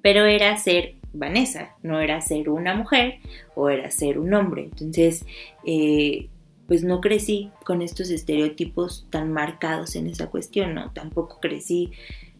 Pero 0.00 0.26
era 0.26 0.56
ser 0.58 0.94
Vanessa, 1.12 1.74
no 1.82 2.00
era 2.00 2.20
ser 2.20 2.48
una 2.48 2.74
mujer 2.74 3.20
o 3.54 3.68
era 3.68 3.90
ser 3.90 4.18
un 4.18 4.32
hombre. 4.34 4.64
Entonces, 4.64 5.24
eh, 5.64 6.28
pues 6.66 6.84
no 6.84 7.00
crecí 7.00 7.50
con 7.64 7.82
estos 7.82 8.10
estereotipos 8.10 9.06
tan 9.10 9.32
marcados 9.32 9.96
en 9.96 10.06
esa 10.06 10.28
cuestión, 10.28 10.74
¿no? 10.74 10.90
Tampoco 10.92 11.38
crecí 11.40 11.92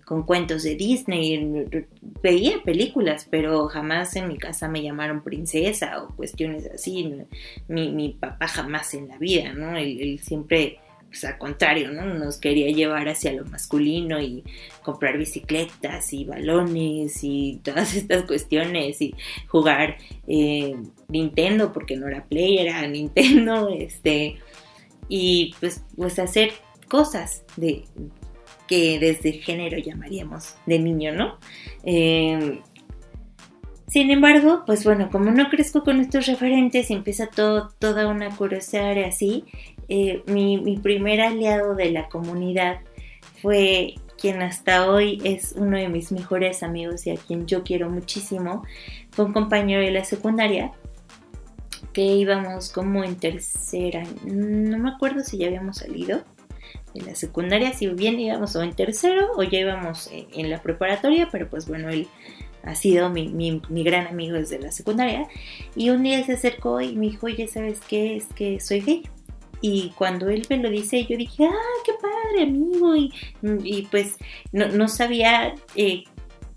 con 0.05 0.25
cuentos 0.25 0.63
de 0.63 0.75
Disney, 0.75 1.67
veía 2.23 2.63
películas, 2.65 3.27
pero 3.31 3.69
jamás 3.69 4.17
en 4.17 4.29
mi 4.29 4.37
casa 4.37 4.69
me 4.69 4.83
llamaron 4.83 5.23
princesa 5.23 6.03
o 6.03 6.15
cuestiones 6.15 6.67
así. 6.67 7.13
Mi, 7.69 7.91
mi 7.91 8.11
papá 8.11 8.49
jamás 8.49 8.95
en 8.95 9.09
la 9.09 9.19
vida, 9.19 9.53
¿no? 9.53 9.77
él 9.77 10.19
siempre 10.21 10.81
pues 11.13 11.25
al 11.25 11.37
contrario, 11.37 11.91
¿no? 11.91 12.07
Nos 12.07 12.39
quería 12.39 12.71
llevar 12.71 13.07
hacia 13.07 13.35
lo 13.35 13.45
masculino 13.45 14.19
y 14.19 14.45
comprar 14.83 15.19
bicicletas 15.19 16.11
y 16.15 16.25
balones 16.25 17.23
y 17.23 17.61
todas 17.63 17.95
estas 17.97 18.25
cuestiones 18.25 19.03
y 19.03 19.15
jugar 19.47 19.99
eh, 20.27 20.75
Nintendo 21.09 21.71
porque 21.71 21.99
no 21.99 22.09
era 22.09 22.25
Play, 22.25 22.57
era 22.57 22.87
Nintendo, 22.89 23.69
este, 23.69 24.39
y 25.07 25.55
pues, 25.61 25.85
pues 25.95 26.19
hacer 26.19 26.53
cosas 26.89 27.45
de 27.59 27.85
que 28.67 28.99
desde 28.99 29.33
género 29.33 29.77
llamaríamos 29.77 30.55
de 30.65 30.79
niño, 30.79 31.13
¿no? 31.13 31.39
Eh, 31.85 32.63
sin 33.93 34.11
embargo, 34.11 34.63
pues 34.65 34.85
bueno, 34.85 35.11
como 35.11 35.31
no 35.33 35.51
crezco 35.51 35.85
con 35.85 36.01
estos 36.01 36.25
referentes, 36.27 36.91
empieza 36.91 37.27
todo, 37.27 37.69
toda 37.79 38.09
una 38.09 38.35
curiosidad 38.35 38.97
así, 39.05 39.45
eh, 39.89 40.23
mi, 40.29 40.79
primer 40.83 41.21
aliado 41.21 41.75
de 41.75 41.91
la 41.91 42.09
comunidad 42.09 42.81
fue 43.43 43.97
quien 44.19 44.41
hasta 44.41 44.91
hoy 44.91 45.21
es 45.25 45.53
uno 45.59 45.77
de 45.77 45.91
mis 45.91 46.11
mejores 46.11 46.63
amigos 46.63 47.07
y 47.07 47.11
a 47.11 47.17
quien 47.17 47.47
yo 47.47 47.65
quiero 47.65 47.91
muchísimo, 47.91 48.65
fue 49.11 49.27
un 49.27 49.35
compañero 49.35 49.83
de 49.83 49.91
la 49.91 50.05
secundaria 50.05 50.73
que 51.93 52.01
íbamos 52.01 52.73
como 52.73 53.05
en 53.05 53.17
tercera, 53.17 54.05
no 54.25 54.79
me 54.79 54.89
acuerdo 54.89 55.23
si 55.23 55.37
ya 55.37 55.49
habíamos 55.49 55.77
salido 55.77 56.23
de 56.95 57.03
la 57.03 57.15
secundaria, 57.15 57.75
si 57.75 57.89
bien 57.89 58.19
íbamos 58.19 58.57
o 58.57 58.63
en 58.63 58.73
tercero 58.73 59.33
o 59.37 59.43
ya 59.43 59.59
íbamos 59.59 60.11
en, 60.11 60.49
la 60.49 60.63
preparatoria, 60.63 61.29
pero 61.31 61.51
pues 61.51 61.69
bueno, 61.69 61.91
él 61.91 62.09
ha 62.65 62.75
sido 62.75 63.11
mi, 63.11 63.29
mi, 63.29 63.85
gran 63.85 64.07
amigo 64.07 64.37
desde 64.37 64.59
la 64.59 64.73
secundaria 64.73 65.29
y 65.75 65.91
un 65.91 66.03
día 66.03 66.25
se 66.25 66.33
acercó 66.33 66.81
y 66.81 66.95
me 66.95 67.07
dijo, 67.07 67.27
oye, 67.27 67.49
¿sabes 67.49 67.81
qué? 67.89 68.17
Es 68.17 68.27
que 68.27 68.61
soy 68.61 68.81
gay. 68.81 69.03
Y 69.61 69.91
cuando 69.97 70.29
él 70.29 70.45
me 70.51 70.57
lo 70.57 70.71
dice, 70.71 71.07
yo 71.07 71.17
dije, 71.17 71.45
ah, 71.45 71.83
qué 71.85 71.93
padre, 72.01 72.43
amigo. 72.43 72.97
Y, 72.97 73.13
y 73.63 73.83
pues 73.91 74.17
no, 74.51 74.67
no 74.69 74.89
sabía 74.89 75.55
eh, 75.77 76.03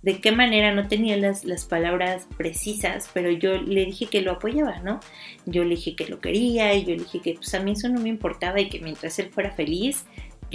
de 0.05 0.21
qué 0.21 0.31
manera, 0.31 0.73
no 0.73 0.87
tenía 0.87 1.17
las, 1.17 1.45
las, 1.45 1.65
palabras 1.65 2.27
precisas, 2.37 3.09
pero 3.11 3.31
yo 3.31 3.59
le 3.59 3.85
dije 3.85 4.05
que 4.05 4.21
lo 4.21 4.33
apoyaba, 4.33 4.79
¿no? 4.81 4.99
Yo 5.47 5.63
le 5.63 5.71
dije 5.71 5.95
que 5.95 6.07
lo 6.07 6.19
quería 6.19 6.75
y 6.75 6.83
yo 6.83 6.91
le 6.91 7.03
dije 7.03 7.21
que 7.21 7.33
pues 7.33 7.53
a 7.55 7.59
mí 7.59 7.71
eso 7.71 7.89
no 7.89 7.99
me 7.99 8.09
importaba 8.09 8.61
y 8.61 8.69
que 8.69 8.79
mientras 8.79 9.17
él 9.17 9.29
fuera 9.29 9.51
feliz, 9.51 10.05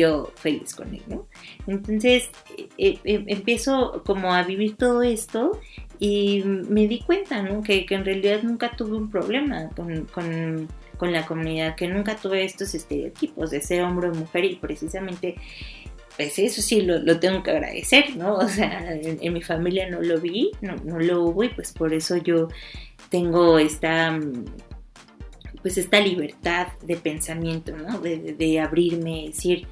yo 0.00 0.32
feliz 0.36 0.74
con 0.74 0.94
él, 0.94 1.02
¿no? 1.06 1.26
Entonces 1.66 2.30
eh, 2.56 2.98
eh, 3.04 3.24
empiezo 3.26 4.02
como 4.04 4.34
a 4.34 4.42
vivir 4.42 4.76
todo 4.76 5.02
esto 5.02 5.60
y 5.98 6.42
me 6.44 6.86
di 6.88 7.00
cuenta, 7.00 7.42
¿no? 7.42 7.62
Que, 7.62 7.86
en 7.88 8.04
realidad 8.04 8.42
nunca 8.42 8.74
tuve 8.76 8.96
un 8.96 9.10
problema 9.10 9.70
con, 9.76 10.06
con 10.06 11.12
la 11.12 11.26
comunidad, 11.26 11.76
que 11.76 11.88
nunca 11.88 12.16
tuve 12.16 12.44
estos 12.44 12.74
estereotipos 12.74 13.50
de 13.50 13.60
ser 13.62 13.82
hombre 13.82 14.08
o 14.08 14.14
mujer 14.14 14.44
y 14.44 14.56
precisamente 14.56 15.36
pues 16.20 16.38
eso 16.38 16.60
sí 16.60 16.82
lo, 16.82 17.18
tengo 17.18 17.42
que 17.42 17.50
agradecer, 17.50 18.14
¿no? 18.14 18.34
O 18.36 18.48
sea, 18.48 18.92
en, 18.92 19.32
mi 19.32 19.40
familia 19.40 19.88
no 19.88 20.02
lo 20.02 20.20
vi, 20.20 20.50
no, 20.60 20.76
no, 20.84 20.98
lo 20.98 21.24
hubo 21.24 21.44
y 21.44 21.48
pues 21.48 21.72
por 21.72 21.94
eso 21.94 22.18
yo 22.18 22.48
tengo 23.08 23.58
esta, 23.58 24.20
pues 25.62 25.78
esta 25.78 25.98
libertad 25.98 26.68
de 26.82 26.96
pensamiento, 26.96 27.74
¿no? 27.74 27.98
De 28.00 28.60
abrirme, 28.60 29.28
decir, 29.28 29.66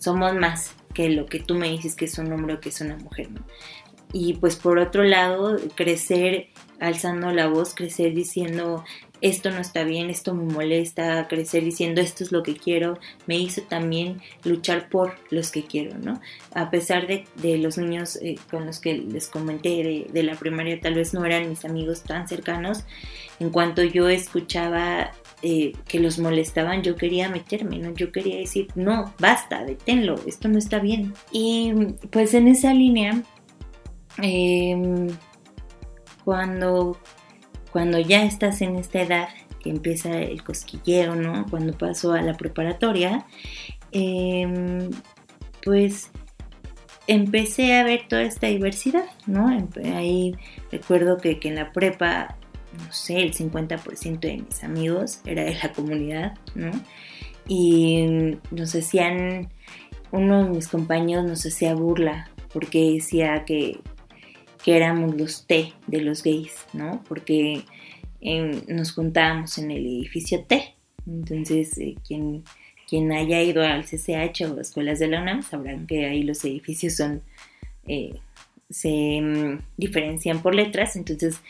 somos 0.00 0.34
más 0.34 0.74
que 0.92 1.08
lo 1.08 1.26
que 1.26 1.38
tú 1.38 1.54
me 1.54 1.70
dices 1.70 1.94
que 1.94 2.06
es 2.06 2.18
un 2.18 2.32
hombre 2.32 2.54
o 2.54 2.60
que 2.60 2.70
es 2.70 2.80
una 2.80 2.96
mujer, 2.96 3.30
¿no? 3.30 3.44
Y 4.12 4.34
pues 4.34 4.56
por 4.56 4.78
otro 4.78 5.04
lado, 5.04 5.56
crecer 5.76 6.48
alzando 6.80 7.30
la 7.30 7.46
voz, 7.46 7.74
crecer 7.74 8.12
diciendo, 8.12 8.82
esto 9.20 9.50
no 9.50 9.58
está 9.58 9.84
bien, 9.84 10.10
esto 10.10 10.34
me 10.34 10.52
molesta, 10.52 11.28
crecer 11.28 11.62
diciendo 11.62 12.00
esto 12.00 12.24
es 12.24 12.32
lo 12.32 12.42
que 12.42 12.56
quiero, 12.56 12.98
me 13.26 13.38
hizo 13.38 13.62
también 13.62 14.20
luchar 14.44 14.88
por 14.88 15.14
los 15.30 15.52
que 15.52 15.64
quiero, 15.64 15.96
¿no? 15.98 16.20
A 16.54 16.70
pesar 16.70 17.06
de, 17.06 17.58
los 17.58 17.78
niños 17.78 18.16
eh, 18.16 18.36
con 18.50 18.66
los 18.66 18.80
que 18.80 18.94
les 18.94 19.28
comenté 19.28 20.08
de, 20.10 20.22
la 20.22 20.34
primaria, 20.34 20.80
tal 20.80 20.94
vez 20.94 21.14
no 21.14 21.24
eran 21.24 21.48
mis 21.48 21.64
amigos 21.64 22.02
tan 22.02 22.26
cercanos, 22.26 22.84
en 23.38 23.50
cuanto 23.50 23.84
yo 23.84 24.08
escuchaba 24.08 25.12
eh, 25.42 25.72
que 25.88 26.00
los 26.00 26.18
molestaban, 26.18 26.82
yo 26.82 26.96
quería 26.96 27.30
meterme, 27.30 27.78
¿no? 27.78 27.94
Yo 27.94 28.12
quería 28.12 28.36
decir, 28.36 28.68
no, 28.74 29.14
basta, 29.18 29.64
deténlo, 29.64 30.16
esto 30.26 30.48
no 30.48 30.58
está 30.58 30.80
bien. 30.80 31.14
Y 31.32 31.72
pues 32.10 32.34
en 32.34 32.48
esa 32.48 32.74
línea, 32.74 33.22
em, 34.18 35.08
cuando, 36.24 36.98
cuando 37.72 37.98
ya 37.98 38.24
estás 38.24 38.60
en 38.60 38.76
esta 38.76 39.00
edad 39.00 39.28
que 39.62 39.70
empieza 39.70 40.18
el 40.18 40.44
cosquilleo, 40.44 41.14
¿no? 41.14 41.46
Cuando 41.48 41.72
paso 41.72 42.12
a 42.12 42.20
la 42.20 42.34
preparatoria, 42.36 43.26
em, 43.92 44.90
pues 45.64 46.10
empecé 47.06 47.74
a 47.74 47.84
ver 47.84 48.08
toda 48.08 48.22
esta 48.22 48.46
diversidad, 48.48 49.06
¿no? 49.26 49.48
Ahí 49.96 50.34
recuerdo 50.70 51.16
que, 51.16 51.38
que 51.38 51.48
en 51.48 51.54
la 51.56 51.72
prepa 51.72 52.36
no 52.78 52.92
sé, 52.92 53.20
el 53.22 53.34
50% 53.34 54.20
de 54.20 54.38
mis 54.38 54.64
amigos 54.64 55.20
era 55.24 55.44
de 55.44 55.54
la 55.54 55.72
comunidad, 55.72 56.38
¿no? 56.54 56.70
Y 57.48 58.36
nos 58.50 58.74
hacían, 58.74 59.48
uno 60.12 60.44
de 60.44 60.50
mis 60.50 60.68
compañeros 60.68 61.24
nos 61.24 61.44
hacía 61.44 61.74
burla 61.74 62.30
porque 62.52 62.92
decía 62.92 63.44
que, 63.44 63.80
que 64.64 64.76
éramos 64.76 65.16
los 65.16 65.46
T 65.46 65.72
de 65.86 66.00
los 66.00 66.22
gays, 66.22 66.66
¿no? 66.72 67.02
Porque 67.08 67.64
em, 68.20 68.62
nos 68.68 68.92
juntábamos 68.92 69.58
en 69.58 69.70
el 69.70 69.86
edificio 69.86 70.44
T. 70.44 70.74
Entonces, 71.06 71.76
eh, 71.78 71.96
quien, 72.06 72.44
quien 72.88 73.10
haya 73.12 73.42
ido 73.42 73.62
al 73.62 73.84
CCH 73.84 74.42
o 74.42 74.58
a 74.58 74.60
escuelas 74.60 74.98
de 74.98 75.08
la 75.08 75.22
UNAM 75.22 75.42
sabrán 75.42 75.86
que 75.86 76.06
ahí 76.06 76.22
los 76.22 76.44
edificios 76.44 76.96
son... 76.96 77.22
Eh, 77.86 78.14
se 78.68 79.20
mm, 79.20 79.58
diferencian 79.76 80.42
por 80.42 80.54
letras, 80.54 80.94
entonces 80.94 81.40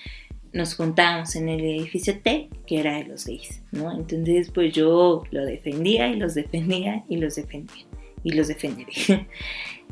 nos 0.53 0.75
juntamos 0.75 1.37
en 1.37 1.49
el 1.49 1.61
edificio 1.61 2.19
T, 2.21 2.49
que 2.67 2.81
era 2.81 2.97
de 2.97 3.05
los 3.05 3.27
gays, 3.27 3.63
¿no? 3.73 3.93
Entonces, 3.93 4.51
pues 4.51 4.73
yo 4.73 5.23
lo 5.31 5.45
defendía 5.45 6.09
y 6.09 6.17
los 6.17 6.35
defendía 6.35 7.05
y 7.09 7.17
los 7.17 7.37
defendía 7.37 7.87
y 8.23 8.33
los 8.33 8.49
defenderé. 8.49 8.93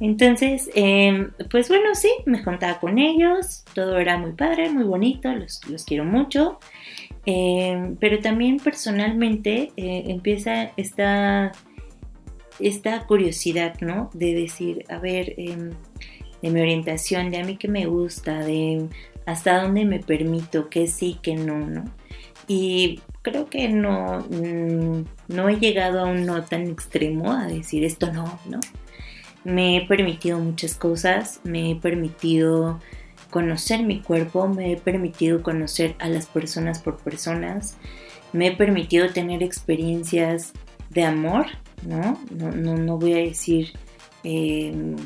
Entonces, 0.01 0.71
em, 0.75 1.33
pues 1.51 1.69
bueno, 1.69 1.95
sí, 1.95 2.11
me 2.25 2.43
juntaba 2.43 2.79
con 2.79 2.99
ellos, 2.99 3.65
todo 3.75 3.99
era 3.99 4.17
muy 4.17 4.33
padre, 4.33 4.71
muy 4.71 4.85
bonito, 4.85 5.33
los, 5.33 5.61
quiero 5.85 6.05
mucho, 6.05 6.59
em, 7.27 7.97
pero 7.97 8.21
también 8.21 8.59
personalmente 8.59 9.73
eh, 9.77 10.05
empieza 10.07 10.73
esta, 10.77 11.53
esta 12.61 13.07
curiosidad, 13.07 13.81
¿no? 13.81 14.11
De 14.15 14.35
decir, 14.35 14.85
a 14.89 14.99
ver, 14.99 15.35
em, 15.37 15.71
de 16.43 16.51
mi 16.51 16.61
orientación, 16.61 17.31
de 17.31 17.39
a 17.39 17.45
mí 17.45 17.57
que 17.57 17.67
me 17.67 17.87
gusta, 17.87 18.39
de 18.45 18.89
hasta 19.29 19.61
dónde 19.61 19.85
me 19.85 19.99
permito, 19.99 20.71
que 20.71 20.87
sí, 20.87 21.19
que 21.21 21.37
no, 21.37 21.59
¿no? 21.59 21.85
Y 22.47 23.03
creo 23.21 23.51
que 23.51 23.69
no, 23.69 24.21
mm, 24.21 25.05
no 25.29 25.49
he 25.51 25.57
llegado 25.59 26.01
a 26.01 26.05
un 26.07 26.25
no 26.25 26.43
tan 26.45 26.67
extremo 26.67 27.33
a 27.33 27.47
decir 27.47 27.85
esto 27.85 28.11
no, 28.11 28.41
¿no? 28.47 28.59
Me 29.45 29.77
he 29.77 29.87
permitido 29.87 30.39
muchas 30.39 30.75
cosas, 30.75 31.41
me 31.45 31.73
he 31.73 31.77
permitido 31.77 32.81
conocer 33.29 33.83
mi 33.83 34.01
cuerpo, 34.01 34.49
me 34.49 34.73
he 34.73 34.77
permitido 34.79 35.43
conocer 35.43 35.95
a 35.99 36.09
las 36.09 36.25
personas 36.25 36.79
por 36.79 36.97
personas, 36.97 37.77
me 38.33 38.47
he 38.47 38.57
permitido 38.57 39.11
tener 39.11 39.43
experiencias 39.43 40.55
de 40.89 41.05
amor, 41.05 41.49
¿no? 41.83 42.19
No, 42.31 42.97
voy 42.97 43.13
a 43.13 43.17
decir 43.19 43.75
eh, 44.25 44.97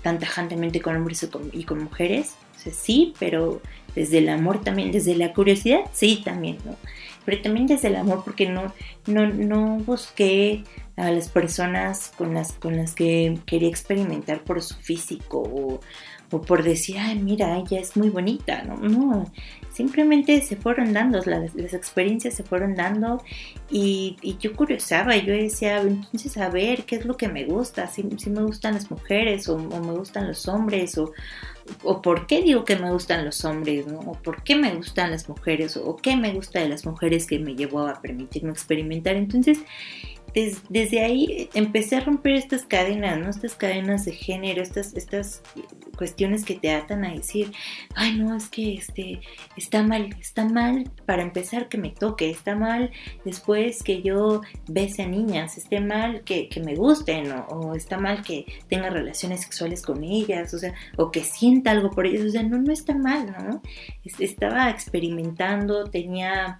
tan 0.00 0.18
tajantemente 0.18 0.80
con 0.80 0.96
hombres 0.96 1.28
y 1.52 1.64
con 1.64 1.84
mujeres, 1.84 2.36
sí, 2.70 3.14
pero 3.18 3.60
desde 3.94 4.18
el 4.18 4.28
amor 4.28 4.62
también, 4.62 4.92
desde 4.92 5.14
la 5.14 5.32
curiosidad, 5.32 5.80
sí 5.92 6.22
también, 6.24 6.58
¿no? 6.64 6.76
Pero 7.24 7.40
también 7.42 7.66
desde 7.66 7.88
el 7.88 7.96
amor, 7.96 8.22
porque 8.24 8.48
no, 8.48 8.72
no, 9.06 9.26
no 9.28 9.78
busqué 9.78 10.64
a 11.02 11.10
las 11.10 11.28
personas 11.28 12.12
con 12.16 12.32
las, 12.32 12.52
con 12.52 12.76
las 12.76 12.94
que 12.94 13.36
quería 13.44 13.68
experimentar 13.68 14.44
por 14.44 14.62
su 14.62 14.76
físico 14.76 15.42
o, 15.42 15.80
o 16.30 16.40
por 16.40 16.62
decir, 16.62 16.96
ay, 16.96 17.18
mira, 17.18 17.58
ella 17.58 17.80
es 17.80 17.96
muy 17.96 18.08
bonita, 18.08 18.62
¿no? 18.62 18.76
No, 18.76 19.30
simplemente 19.72 20.40
se 20.42 20.54
fueron 20.54 20.92
dando, 20.92 21.18
las, 21.26 21.52
las 21.56 21.74
experiencias 21.74 22.34
se 22.34 22.44
fueron 22.44 22.76
dando 22.76 23.20
y, 23.68 24.16
y, 24.22 24.36
yo 24.38 24.54
curiosaba, 24.54 25.16
yo 25.16 25.32
decía, 25.32 25.80
entonces 25.80 26.36
a 26.36 26.48
ver, 26.48 26.84
¿qué 26.84 26.96
es 26.96 27.04
lo 27.04 27.16
que 27.16 27.28
me 27.28 27.46
gusta? 27.46 27.88
Si, 27.88 28.08
si 28.18 28.30
me 28.30 28.44
gustan 28.44 28.74
las 28.74 28.88
mujeres 28.88 29.48
o, 29.48 29.56
o, 29.56 29.80
me 29.80 29.92
gustan 29.94 30.28
los 30.28 30.46
hombres 30.46 30.96
o, 30.98 31.10
o 31.82 32.00
por 32.00 32.28
qué 32.28 32.42
digo 32.42 32.64
que 32.64 32.76
me 32.76 32.92
gustan 32.92 33.24
los 33.24 33.44
hombres, 33.44 33.88
¿no? 33.88 33.98
O 33.98 34.12
por 34.12 34.44
qué 34.44 34.54
me 34.54 34.72
gustan 34.72 35.10
las 35.10 35.28
mujeres 35.28 35.76
o 35.76 35.96
qué 35.96 36.16
me 36.16 36.32
gusta 36.32 36.60
de 36.60 36.68
las 36.68 36.86
mujeres 36.86 37.26
que 37.26 37.40
me 37.40 37.56
llevó 37.56 37.88
a 37.88 38.00
permitirme 38.00 38.50
experimentar. 38.52 39.16
Entonces, 39.16 39.58
desde 40.34 41.00
ahí 41.00 41.50
empecé 41.54 41.96
a 41.96 42.00
romper 42.00 42.34
estas 42.34 42.64
cadenas, 42.64 43.18
¿no? 43.18 43.28
Estas 43.28 43.54
cadenas 43.54 44.04
de 44.04 44.12
género, 44.12 44.62
estas, 44.62 44.94
estas 44.94 45.42
cuestiones 45.96 46.44
que 46.44 46.54
te 46.54 46.72
atan 46.72 47.04
a 47.04 47.12
decir, 47.12 47.52
ay 47.94 48.18
no, 48.18 48.34
es 48.34 48.48
que 48.48 48.74
este, 48.74 49.20
está 49.56 49.82
mal, 49.82 50.14
está 50.20 50.44
mal 50.44 50.90
para 51.06 51.22
empezar 51.22 51.68
que 51.68 51.78
me 51.78 51.90
toque, 51.90 52.30
está 52.30 52.56
mal 52.56 52.90
después 53.24 53.82
que 53.82 54.02
yo 54.02 54.40
bese 54.68 55.02
a 55.02 55.06
niñas, 55.06 55.58
está 55.58 55.80
mal 55.80 56.22
que, 56.22 56.48
me 56.64 56.74
gusten, 56.76 57.32
o, 57.48 57.74
está 57.74 57.98
mal 57.98 58.22
que 58.22 58.46
tenga 58.68 58.90
relaciones 58.90 59.42
sexuales 59.42 59.82
con 59.82 60.02
ellas, 60.02 60.52
o 60.54 60.58
sea, 60.58 60.74
o 60.96 61.10
que 61.10 61.24
sienta 61.24 61.70
algo 61.72 61.90
por 61.90 62.06
ellas, 62.06 62.26
o 62.26 62.30
sea, 62.30 62.42
no, 62.42 62.58
no 62.58 62.72
está 62.72 62.94
mal, 62.96 63.26
¿no? 63.26 63.62
Estaba 64.18 64.70
experimentando, 64.70 65.84
tenía 65.84 66.56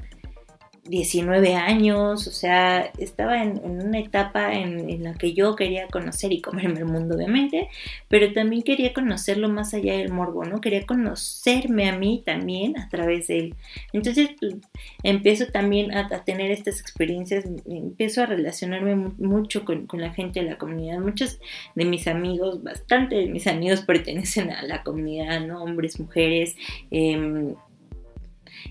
19 0.84 1.54
años, 1.54 2.26
o 2.26 2.32
sea, 2.32 2.90
estaba 2.98 3.40
en, 3.40 3.60
una 3.64 4.00
etapa 4.00 4.52
en, 4.52 5.04
la 5.04 5.14
que 5.14 5.32
yo 5.32 5.54
quería 5.54 5.86
conocer 5.86 6.32
y 6.32 6.40
comerme 6.40 6.80
el 6.80 6.86
mundo, 6.86 7.14
obviamente, 7.14 7.68
pero 8.08 8.32
también 8.32 8.62
quería 8.62 8.92
conocerlo 8.92 9.48
más 9.48 9.74
allá 9.74 9.96
del 9.96 10.10
morbo, 10.10 10.44
¿no? 10.44 10.60
Quería 10.60 10.84
conocerme 10.84 11.88
a 11.88 11.96
mí 11.96 12.22
también 12.26 12.76
a 12.78 12.88
través 12.88 13.28
de 13.28 13.38
él. 13.38 13.54
Entonces 13.92 14.30
pues, 14.40 14.56
empiezo 15.04 15.46
también 15.46 15.94
a, 15.94 16.08
tener 16.24 16.50
estas 16.50 16.80
experiencias, 16.80 17.44
empiezo 17.68 18.22
a 18.22 18.26
relacionarme 18.26 18.96
mucho 18.96 19.64
con, 19.64 19.86
la 19.92 20.12
gente 20.12 20.40
de 20.40 20.50
la 20.50 20.58
comunidad. 20.58 20.98
Muchos 20.98 21.38
de 21.76 21.84
mis 21.84 22.08
amigos, 22.08 22.62
bastante 22.62 23.14
de 23.16 23.26
mis 23.26 23.46
amigos 23.46 23.82
pertenecen 23.86 24.50
a 24.50 24.62
la 24.62 24.82
comunidad, 24.82 25.46
¿no? 25.46 25.62
Hombres, 25.62 26.00
mujeres. 26.00 26.56
Em, 26.90 27.54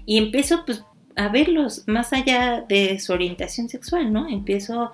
y 0.05 0.17
empiezo 0.17 0.63
pues 0.65 0.83
a 1.21 1.29
verlos 1.29 1.83
más 1.87 2.13
allá 2.13 2.65
de 2.67 2.99
su 2.99 3.13
orientación 3.13 3.69
sexual, 3.69 4.11
¿no? 4.11 4.27
Empiezo 4.27 4.91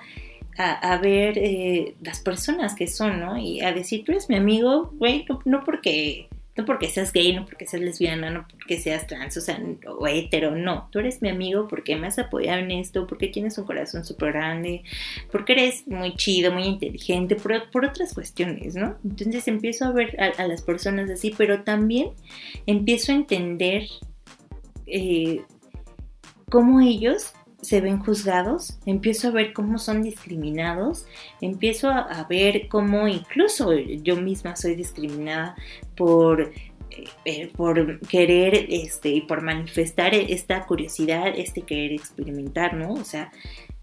a, 0.58 0.98
ver 0.98 1.38
eh, 1.38 1.96
las 2.02 2.20
personas 2.20 2.74
que 2.76 2.88
son, 2.88 3.20
¿no? 3.20 3.38
Y 3.38 3.62
a 3.62 3.72
decir, 3.72 4.04
tú 4.04 4.12
eres 4.12 4.28
mi 4.28 4.36
amigo, 4.36 4.92
güey, 4.98 5.26
no, 5.46 5.64
porque 5.64 6.28
no 6.58 6.66
porque 6.66 6.90
seas 6.90 7.14
gay, 7.14 7.34
no 7.34 7.46
porque 7.46 7.68
seas 7.68 7.84
lesbiana, 7.84 8.32
no 8.32 8.48
porque 8.50 8.80
seas 8.80 9.06
trans, 9.06 9.38
o 9.38 9.42
sea, 9.42 9.62
o 9.88 10.08
hetero, 10.08 10.56
no. 10.56 10.90
Tú 10.92 10.98
eres 11.00 11.22
mi 11.22 11.30
amigo 11.30 11.68
porque 11.68 11.96
me 11.96 12.08
has 12.08 12.18
apoyado 12.18 12.60
en 12.60 12.72
esto, 12.72 13.06
porque 13.06 13.28
tienes 13.28 13.58
un 13.60 13.66
corazón 13.66 14.04
súper 14.04 14.34
grande, 14.34 14.82
porque 15.32 15.54
eres 15.54 15.88
muy 15.88 16.16
chido, 16.16 16.52
muy 16.52 16.64
inteligente, 16.64 17.36
por, 17.36 17.70
por, 17.70 17.86
otras 17.86 18.16
cuestiones, 18.16 18.76
¿no? 18.76 18.98
Entonces 19.06 19.48
empiezo 19.48 19.86
a 19.86 19.92
ver 19.92 20.20
a, 20.20 20.48
las 20.48 20.64
personas 20.64 21.10
así, 21.12 21.34
pero 21.38 21.62
también 21.62 22.10
empiezo 22.66 23.12
a 23.12 23.16
entender 23.16 23.84
eh, 24.88 25.44
cómo 26.50 26.80
ellos 26.80 27.34
se 27.62 27.82
ven 27.82 28.00
juzgados, 28.00 28.80
empiezo 28.86 29.28
a 29.28 29.32
ver 29.32 29.52
cómo 29.54 29.80
son 29.80 30.04
discriminados, 30.04 31.06
empiezo 31.42 31.90
a, 31.90 32.26
ver 32.30 32.68
cómo 32.70 33.08
incluso 33.08 33.74
yo 33.74 34.16
misma 34.16 34.56
soy 34.56 34.76
discriminada 34.76 35.56
por, 35.96 36.42
eh, 36.42 36.54
eh, 37.26 37.52
por 37.56 38.00
querer 38.08 38.68
este, 38.70 39.10
y 39.10 39.22
por 39.22 39.42
manifestar 39.42 40.14
esta 40.14 40.66
curiosidad, 40.66 41.28
este 41.36 41.64
querer 41.64 41.94
experimentar, 41.94 42.76
¿no? 42.76 42.94
O 42.94 43.04
sea, 43.04 43.32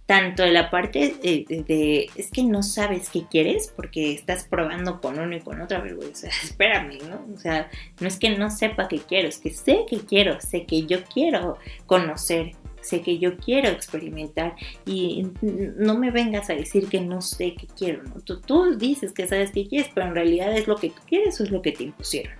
tanto 0.06 0.42
de 0.42 0.52
la 0.52 0.70
parte 0.70 1.14
de, 1.22 2.10
es 2.14 2.30
que 2.30 2.42
no 2.42 2.62
sabes 2.62 3.08
qué 3.08 3.24
quieres 3.30 3.72
porque 3.74 4.12
estás 4.12 4.44
probando 4.44 5.00
con 5.00 5.18
uno 5.18 5.34
y 5.34 5.40
con 5.40 5.60
otro, 5.62 5.80
pero 5.82 5.98
o 5.98 6.14
sea, 6.14 6.30
espérame, 6.42 6.98
¿no? 7.08 7.26
O 7.34 7.38
sea, 7.38 7.70
no 8.00 8.08
es 8.08 8.18
que 8.18 8.36
no 8.36 8.50
sepa 8.50 8.88
qué 8.88 8.98
quiero, 8.98 9.28
es 9.28 9.38
que 9.38 9.50
sé 9.50 9.84
que 9.88 10.00
quiero, 10.00 10.40
sé 10.40 10.64
que 10.66 10.84
yo 10.84 11.04
quiero 11.04 11.58
conocer, 11.86 12.52
sé 12.82 13.00
que 13.00 13.18
yo 13.18 13.38
quiero 13.38 13.68
experimentar 13.68 14.56
y 14.84 15.26
no 15.40 15.98
me 15.98 16.10
vengas 16.10 16.50
a 16.50 16.54
decir 16.54 16.88
que 16.88 17.00
no 17.00 17.22
sé 17.22 17.54
qué 17.54 17.66
quiero, 17.66 18.02
¿no? 18.02 18.20
Tú, 18.20 18.42
tú 18.42 18.76
dices 18.76 19.12
que 19.12 19.26
sabes 19.26 19.52
qué 19.52 19.66
quieres, 19.66 19.90
pero 19.94 20.06
en 20.08 20.14
realidad 20.14 20.54
es 20.54 20.66
lo 20.68 20.76
que 20.76 20.90
tú 20.90 21.00
quieres 21.06 21.40
o 21.40 21.44
es 21.44 21.50
lo 21.50 21.62
que 21.62 21.72
te 21.72 21.84
impusieron. 21.84 22.34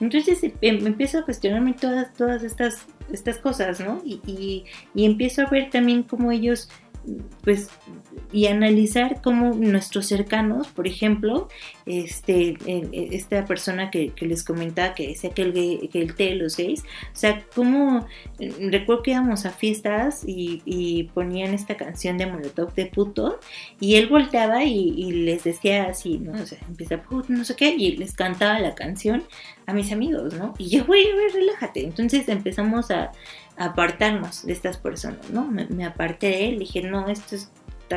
Entonces 0.00 0.42
em, 0.42 0.52
em, 0.62 0.86
empiezo 0.86 1.18
a 1.18 1.24
cuestionarme 1.26 1.74
todas, 1.74 2.14
todas 2.14 2.42
estas, 2.42 2.86
estas 3.12 3.36
cosas, 3.36 3.80
¿no? 3.80 4.00
Y, 4.02 4.22
y, 4.26 4.64
y 4.94 5.04
empiezo 5.04 5.42
a 5.42 5.50
ver 5.50 5.68
también 5.68 6.04
cómo 6.04 6.32
ellos 6.32 6.70
pues, 7.42 7.68
y 8.32 8.46
analizar 8.46 9.20
cómo 9.22 9.54
nuestros 9.54 10.06
cercanos, 10.06 10.68
por 10.68 10.86
ejemplo, 10.86 11.48
este, 11.86 12.56
esta 12.92 13.44
persona 13.44 13.90
que, 13.90 14.12
les 14.20 14.44
comentaba 14.44 14.94
que 14.94 15.08
decía 15.08 15.30
que 15.30 15.42
el, 15.42 15.88
que 15.90 16.00
el 16.00 16.14
té 16.14 16.24
de 16.30 16.34
los 16.36 16.56
gays, 16.56 16.82
o 16.82 17.16
sea, 17.16 17.44
cómo, 17.54 18.06
recuerdo 18.38 19.02
que 19.02 19.10
íbamos 19.12 19.44
a 19.46 19.50
fiestas 19.50 20.22
y, 20.26 21.10
ponían 21.14 21.52
esta 21.52 21.76
canción 21.76 22.16
de 22.16 22.26
Molotov 22.26 22.74
de 22.74 22.86
puto, 22.86 23.38
y 23.80 23.96
él 23.96 24.08
volteaba 24.08 24.64
y, 24.64 25.12
les 25.12 25.44
decía 25.44 25.84
así, 25.84 26.18
¿no? 26.18 26.32
O 26.32 26.46
sea, 26.46 26.58
empieza 26.68 27.02
puto, 27.02 27.32
no 27.32 27.44
sé 27.44 27.56
qué, 27.56 27.74
y 27.76 27.96
les 27.96 28.14
cantaba 28.14 28.58
la 28.60 28.74
canción 28.74 29.24
a 29.66 29.72
mis 29.72 29.92
amigos, 29.92 30.34
¿no? 30.34 30.54
Y 30.58 30.68
yo, 30.70 30.84
güey, 30.84 31.12
güey, 31.12 31.28
relájate. 31.28 31.84
Entonces 31.84 32.28
empezamos 32.28 32.90
a, 32.90 33.12
apartarnos 33.64 34.46
de 34.46 34.52
estas 34.52 34.76
personas, 34.76 35.30
¿no? 35.30 35.46
Me, 35.46 35.84
aparté 35.84 36.28
de 36.28 36.48
él, 36.48 36.58
dije, 36.58 36.82
no, 36.82 37.08
esto 37.08 37.36
es 37.36 37.50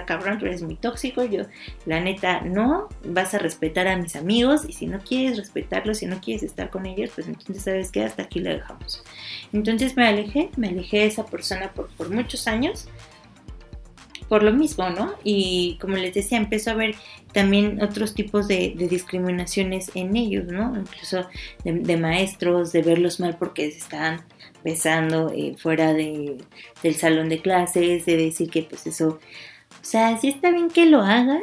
cabrón, 0.04 0.40
tú 0.40 0.46
eres 0.46 0.62
muy 0.62 0.76
tóxico, 0.76 1.24
yo, 1.24 1.44
la 1.86 2.02
neta, 2.02 2.42
no, 2.42 2.90
vas 3.06 3.34
a 3.34 3.38
respetar 3.38 3.88
a 3.88 3.96
mis 3.96 4.18
amigos 4.18 4.64
y 4.68 4.74
si 4.74 4.88
no 4.88 5.00
quieres 5.00 5.38
respetarlos, 5.38 6.00
si 6.00 6.08
no 6.08 6.20
quieres 6.20 6.44
estar 6.44 6.70
con 6.70 6.86
ellos, 6.86 7.12
pues 7.16 7.28
entonces 7.28 7.64
sabes 7.64 7.92
que 7.92 8.04
hasta 8.04 8.24
aquí 8.24 8.40
la 8.40 8.56
dejamos. 8.56 9.04
Entonces 9.54 9.96
me 9.96 10.06
alejé, 10.06 10.50
me 10.58 10.68
alejé 10.68 10.98
de 10.98 11.06
esa 11.06 11.26
persona 11.26 11.72
por, 11.72 11.88
por 11.92 12.10
muchos 12.10 12.48
años, 12.48 12.90
por 14.28 14.44
lo 14.44 14.52
mismo, 14.52 14.90
¿no? 14.90 15.14
Y 15.24 15.78
como 15.80 15.96
les 15.98 16.14
decía, 16.14 16.38
empezó 16.38 16.72
a 16.72 16.74
ver 16.74 16.96
también 17.32 17.82
otros 17.82 18.14
tipos 18.16 18.48
de, 18.48 18.74
discriminaciones 18.76 19.92
en 19.94 20.16
ellos, 20.16 20.46
¿no? 20.46 20.76
Incluso 20.78 21.28
de, 21.64 21.98
maestros, 21.98 22.72
de 22.72 22.82
verlos 22.82 23.20
mal 23.20 23.38
porque 23.38 23.72
se 23.72 23.78
estaban 23.78 24.26
besando 24.66 25.32
eh, 25.32 25.56
fuera 25.60 25.94
de, 25.94 26.40
del 26.82 26.96
salón 26.96 27.30
de 27.30 27.40
clases, 27.40 28.06
de 28.06 28.18
decir 28.18 28.50
que 28.50 28.64
pues 28.64 28.88
eso, 28.88 29.08
o 29.10 29.86
sea, 29.86 30.18
sí 30.18 30.30
está 30.30 30.50
bien 30.50 30.70
que 30.70 30.88
lo 30.88 31.02
hagan, 31.02 31.42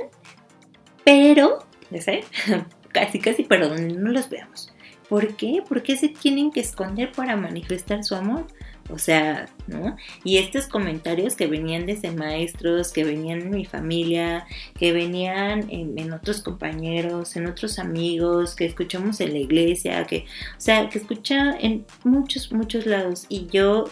pero, 1.04 1.64
ya 1.90 2.02
sé, 2.02 2.24
casi, 2.92 3.20
casi, 3.20 3.44
pero 3.44 3.78
no 3.78 4.11
los 4.11 4.28
veamos. 4.28 4.74
¿Por 5.08 5.37
qué? 5.37 5.62
¿Por 5.66 5.82
qué 5.85 5.96
se 5.96 6.08
tienen 6.08 6.50
que 6.50 6.61
esconder 6.61 7.12
para 7.12 7.37
manifestar 7.37 8.02
su 8.02 8.16
amor? 8.16 8.46
O 8.92 8.98
sea, 8.98 9.48
¿no? 9.66 9.96
Y 10.22 10.37
estos 10.37 10.66
comentarios 10.66 11.35
que 11.35 11.46
venían 11.46 11.87
desde 11.87 12.11
maestros, 12.11 12.92
que 12.92 13.05
venían 13.05 13.40
en 13.40 13.50
mi 13.50 13.64
familia, 13.64 14.46
que 14.78 14.92
venían 14.92 15.66
en, 15.70 16.12
otros 16.12 16.42
compañeros, 16.42 17.37
en 17.37 17.46
otros 17.46 17.78
amigos, 17.78 18.55
que 18.55 18.66
escuchamos 18.66 19.20
en 19.20 19.33
la 19.33 19.38
iglesia, 19.38 20.05
que, 20.05 20.26
o 20.57 20.61
sea, 20.61 20.88
que 20.88 20.98
escucha 20.98 21.57
en 21.59 21.87
muchos, 22.05 22.52
muchos 22.52 22.87
lados. 22.87 23.24
Y 23.28 23.46
yo 23.46 23.87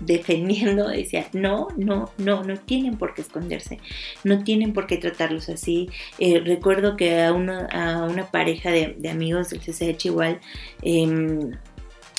defendiendo, 0.00 0.88
decía, 0.88 1.26
no, 1.32 1.68
no, 1.76 2.10
no, 2.18 2.42
no 2.44 2.56
tienen 2.58 2.96
por 2.96 3.14
qué 3.14 3.22
esconderse, 3.22 3.78
no 4.24 4.42
tienen 4.44 4.72
por 4.72 4.86
qué 4.86 4.96
tratarlos 4.96 5.48
así. 5.48 5.90
Eh, 6.18 6.40
recuerdo 6.40 6.96
que 6.96 7.22
a 7.22 7.32
una, 7.32 7.66
a 7.66 8.04
una 8.04 8.30
pareja 8.30 8.70
de, 8.70 8.96
amigos 9.10 9.50
del 9.50 9.60
CCH 9.60 10.06
igual, 10.06 10.40
eh, 10.82 11.50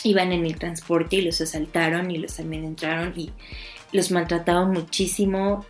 iban 0.03 0.31
en 0.31 0.45
el 0.45 0.57
transporte 0.57 1.17
y 1.17 1.21
los 1.21 1.41
asaltaron 1.41 2.11
y 2.11 2.17
los 2.17 2.39
entraron 2.39 3.13
y 3.15 3.31
los 3.91 4.11
maltrataban 4.11 4.71
muchísimo, 4.71 5.65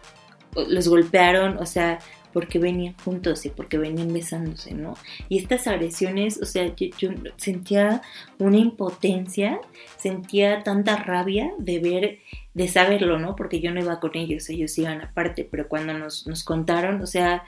los 0.68 0.88
golpearon, 0.88 1.58
o 1.58 1.66
sea, 1.66 2.00
porque 2.34 2.60
venían 2.60 2.96
juntos 3.04 3.46
y 3.46 3.50
porque 3.50 3.78
venían 3.78 4.14
besándose, 4.14 4.74
¿no? 4.74 4.96
Y 5.30 5.40
estas 5.40 5.68
agresiones, 5.68 6.40
o 6.42 6.46
sea, 6.46 6.74
yo, 6.76 7.10
sentía 7.38 8.02
una 8.40 8.58
impotencia, 8.58 9.60
sentía 9.98 10.64
tanta 10.64 10.96
rabia 10.96 11.52
de 11.58 11.80
ver, 11.80 12.20
de 12.54 12.68
saberlo, 12.68 13.20
¿no? 13.20 13.36
Porque 13.36 13.60
yo 13.60 13.72
no 13.72 13.82
iba 13.82 14.00
con 14.00 14.16
ellos, 14.16 14.50
ellos 14.50 14.78
iban 14.78 15.02
aparte, 15.02 15.48
pero 15.50 15.68
cuando 15.68 15.94
nos, 15.94 16.28
nos 16.28 16.44
contaron, 16.44 17.02
o 17.02 17.08
sea, 17.08 17.44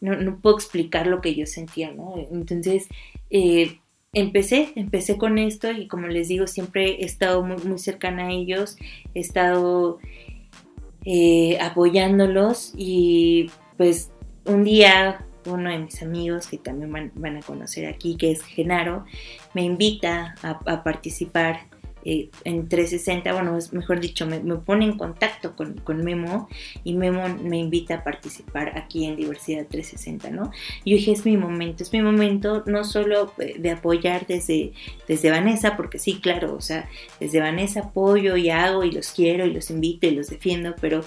no, 0.00 0.16
no, 0.16 0.38
puedo 0.40 0.56
explicar 0.56 1.06
lo 1.06 1.20
que 1.20 1.34
yo 1.34 1.46
sentía, 1.46 1.90
¿no? 1.92 2.14
Entonces, 2.30 2.86
eh, 3.30 3.78
empecé, 4.12 4.72
empecé 4.76 5.16
con 5.16 5.38
esto 5.38 5.70
y 5.70 5.86
como 5.86 6.06
les 6.08 6.28
digo, 6.28 6.46
siempre 6.46 7.02
he 7.02 7.04
estado 7.04 7.42
muy, 7.42 7.62
muy 7.64 7.78
cercana 7.78 8.28
a 8.28 8.32
ellos, 8.32 8.76
he 9.14 9.20
estado 9.20 9.98
eh, 11.04 11.58
apoyándolos 11.60 12.72
y 12.76 13.50
pues 13.76 14.10
un 14.44 14.64
día 14.64 15.24
uno 15.46 15.70
de 15.70 15.78
mis 15.78 16.02
amigos 16.02 16.46
que 16.48 16.58
también 16.58 17.12
van, 17.14 17.36
a 17.36 17.40
conocer 17.40 17.86
aquí, 17.86 18.16
que 18.16 18.32
es 18.32 18.42
Genaro, 18.42 19.06
me 19.54 19.62
invita 19.62 20.34
a 20.42 20.82
participar 20.82 21.60
eh, 22.04 22.30
en 22.44 22.68
360, 22.68 23.32
bueno, 23.32 23.58
mejor 23.72 24.00
dicho, 24.00 24.26
me, 24.26 24.40
pone 24.40 24.84
en 24.84 24.96
contacto 24.96 25.54
con, 25.56 26.04
Memo 26.04 26.48
y 26.84 26.94
Memo 26.94 27.28
me 27.42 27.58
invita 27.58 27.96
a 27.96 28.04
participar 28.04 28.78
aquí 28.78 29.04
en 29.04 29.16
Diversidad 29.16 29.66
360, 29.68 30.30
¿no? 30.30 30.50
Yo 30.84 30.96
dije, 30.96 31.12
es 31.12 31.24
mi 31.24 31.36
momento, 31.36 31.82
es 31.82 31.92
mi 31.92 32.00
momento 32.02 32.62
no 32.66 32.84
solo 32.84 33.32
eh, 33.38 33.56
de 33.58 33.70
apoyar 33.70 34.26
desde, 34.26 34.72
desde 35.06 35.30
Vanessa, 35.30 35.76
porque 35.76 35.98
sí, 35.98 36.20
claro, 36.20 36.54
o 36.54 36.60
sea, 36.60 36.88
desde 37.20 37.40
Vanessa 37.40 37.80
apoyo 37.80 38.36
y 38.36 38.50
hago 38.50 38.84
y 38.84 38.92
los 38.92 39.10
quiero 39.10 39.46
y 39.46 39.52
los 39.52 39.70
invito 39.70 40.06
y 40.06 40.12
los 40.12 40.28
defiendo, 40.28 40.74
pero 40.80 41.04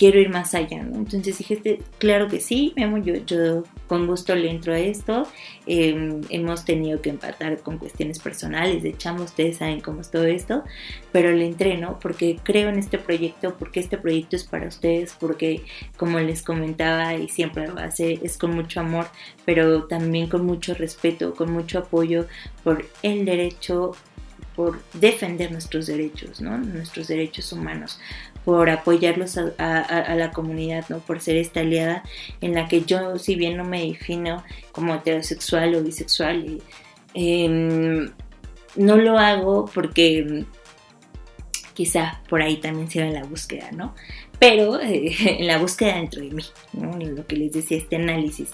quiero 0.00 0.18
ir 0.18 0.30
más 0.30 0.54
allá, 0.54 0.82
¿no? 0.82 0.96
Entonces 0.96 1.36
dije, 1.36 1.78
claro 1.98 2.26
que 2.26 2.40
sí, 2.40 2.72
Memo, 2.74 2.96
yo, 2.96 3.16
yo 3.16 3.64
con 3.86 4.06
gusto 4.06 4.34
le 4.34 4.50
entro 4.50 4.72
a 4.72 4.78
esto. 4.78 5.28
Em, 5.66 6.22
hemos 6.30 6.64
tenido 6.64 7.02
que 7.02 7.10
empatar 7.10 7.58
con 7.58 7.76
cuestiones 7.76 8.18
personales 8.18 8.82
de 8.82 8.96
chamo, 8.96 9.24
ustedes 9.24 9.58
saben 9.58 9.82
cómo 9.82 10.00
es 10.00 10.10
todo 10.10 10.24
esto, 10.24 10.64
pero 11.12 11.32
le 11.32 11.44
entré, 11.44 11.76
¿no? 11.76 11.98
Porque 11.98 12.38
creo 12.42 12.70
en 12.70 12.78
este 12.78 12.96
proyecto, 12.96 13.58
porque 13.58 13.80
este 13.80 13.98
proyecto 13.98 14.36
es 14.36 14.44
para 14.44 14.68
ustedes, 14.68 15.14
porque 15.20 15.64
como 15.98 16.18
les 16.18 16.42
comentaba 16.42 17.14
y 17.16 17.28
siempre 17.28 17.68
lo 17.68 17.78
hace, 17.78 18.20
es 18.22 18.38
con 18.38 18.54
mucho 18.54 18.80
amor, 18.80 19.06
pero 19.44 19.84
también 19.84 20.28
con 20.28 20.46
mucho 20.46 20.72
respeto, 20.72 21.34
con 21.34 21.52
mucho 21.52 21.78
apoyo 21.78 22.26
por 22.64 22.86
el 23.02 23.26
derecho 23.26 23.92
por 24.56 24.82
defender 24.92 25.52
nuestros 25.52 25.86
derechos, 25.86 26.40
¿no? 26.40 26.58
nuestros 26.58 27.08
derechos 27.08 27.52
humanos, 27.52 27.98
por 28.44 28.70
apoyarlos 28.70 29.38
a, 29.58 30.14
la 30.14 30.30
comunidad, 30.32 30.84
¿no? 30.88 30.98
Por 31.00 31.20
ser 31.20 31.36
esta 31.36 31.60
aliada 31.60 32.02
en 32.40 32.54
la 32.54 32.68
que 32.68 32.82
yo, 32.82 33.18
si 33.18 33.34
bien 33.34 33.56
no 33.56 33.64
me 33.64 33.86
defino 33.86 34.42
como 34.72 34.94
heterosexual 34.94 35.74
o 35.74 35.82
bisexual, 35.82 36.62
em, 37.14 38.10
no 38.76 38.96
lo 38.96 39.18
hago 39.18 39.66
porque 39.72 40.44
quizá 41.74 42.20
por 42.28 42.42
ahí 42.42 42.56
también 42.56 42.90
se 42.90 43.04
la 43.10 43.24
búsqueda, 43.24 43.70
¿no? 43.72 43.94
Pero 44.38 44.80
eh, 44.80 45.14
en 45.40 45.46
la 45.46 45.58
búsqueda 45.58 45.96
dentro 45.96 46.22
de 46.22 46.30
mí, 46.30 46.44
¿no? 46.72 46.96
Lo 46.96 47.26
que 47.26 47.36
les 47.36 47.52
decía, 47.52 47.78
este 47.78 47.96
análisis 47.96 48.50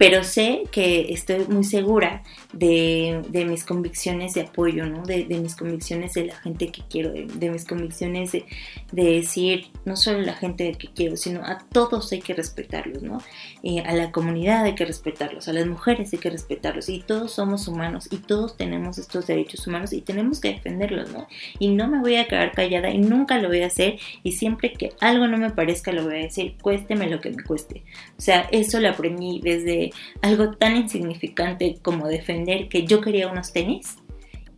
pero 0.00 0.24
sé 0.24 0.62
que 0.72 1.12
estoy 1.12 1.44
muy 1.46 1.62
segura 1.62 2.22
de, 2.52 3.44
mis 3.46 3.64
convicciones 3.64 4.34
de 4.34 4.42
apoyo, 4.42 4.86
¿no? 4.86 5.02
De, 5.04 5.24
mis 5.24 5.56
convicciones 5.56 6.14
de 6.14 6.26
la 6.26 6.36
gente 6.36 6.70
que 6.70 6.82
quiero, 6.88 7.12
de, 7.12 7.50
mis 7.50 7.64
convicciones 7.64 8.32
de, 8.32 8.44
decir, 8.92 9.68
no 9.84 9.96
solo 9.96 10.20
la 10.20 10.34
gente 10.34 10.72
que 10.72 10.88
quiero, 10.88 11.16
sino 11.16 11.44
a 11.44 11.58
todos 11.72 12.12
hay 12.12 12.20
que 12.20 12.34
respetarlos, 12.34 13.02
¿no? 13.02 13.18
Eh, 13.62 13.80
a 13.80 13.94
la 13.94 14.10
comunidad 14.10 14.64
hay 14.64 14.74
que 14.74 14.84
respetarlos, 14.84 15.48
a 15.48 15.52
las 15.52 15.66
mujeres 15.66 16.12
hay 16.12 16.18
que 16.18 16.30
respetarlos, 16.30 16.88
y 16.88 17.00
todos 17.00 17.32
somos 17.32 17.68
humanos 17.68 18.08
y 18.10 18.16
todos 18.16 18.56
tenemos 18.56 18.98
estos 18.98 19.26
derechos 19.26 19.66
humanos 19.66 19.92
y 19.92 20.00
tenemos 20.00 20.40
que 20.40 20.50
defenderlos, 20.50 21.12
¿no? 21.12 21.28
Y 21.58 21.68
no 21.68 21.88
me 21.88 22.00
voy 22.00 22.16
a 22.16 22.26
quedar 22.26 22.52
callada 22.52 22.90
y 22.90 22.98
nunca 22.98 23.38
lo 23.38 23.48
voy 23.48 23.62
a 23.62 23.66
hacer, 23.66 23.98
y 24.22 24.32
siempre 24.32 24.72
que 24.72 24.92
algo 25.00 25.26
no 25.28 25.38
me 25.38 25.50
parezca 25.50 25.92
lo 25.92 26.04
voy 26.04 26.14
a 26.14 26.22
decir, 26.22 26.56
cuésteme 26.60 27.08
lo 27.08 27.20
que 27.20 27.30
me 27.30 27.42
cueste. 27.42 27.84
O 28.18 28.20
sea, 28.20 28.48
eso 28.50 28.80
lo 28.80 28.88
aprendí 28.88 29.40
desde 29.42 29.92
algo 30.22 30.52
tan 30.52 30.76
insignificante 30.76 31.78
como 31.82 32.08
defender 32.08 32.39
que 32.68 32.86
yo 32.86 33.00
quería 33.00 33.28
unos 33.28 33.52
tenis 33.52 33.96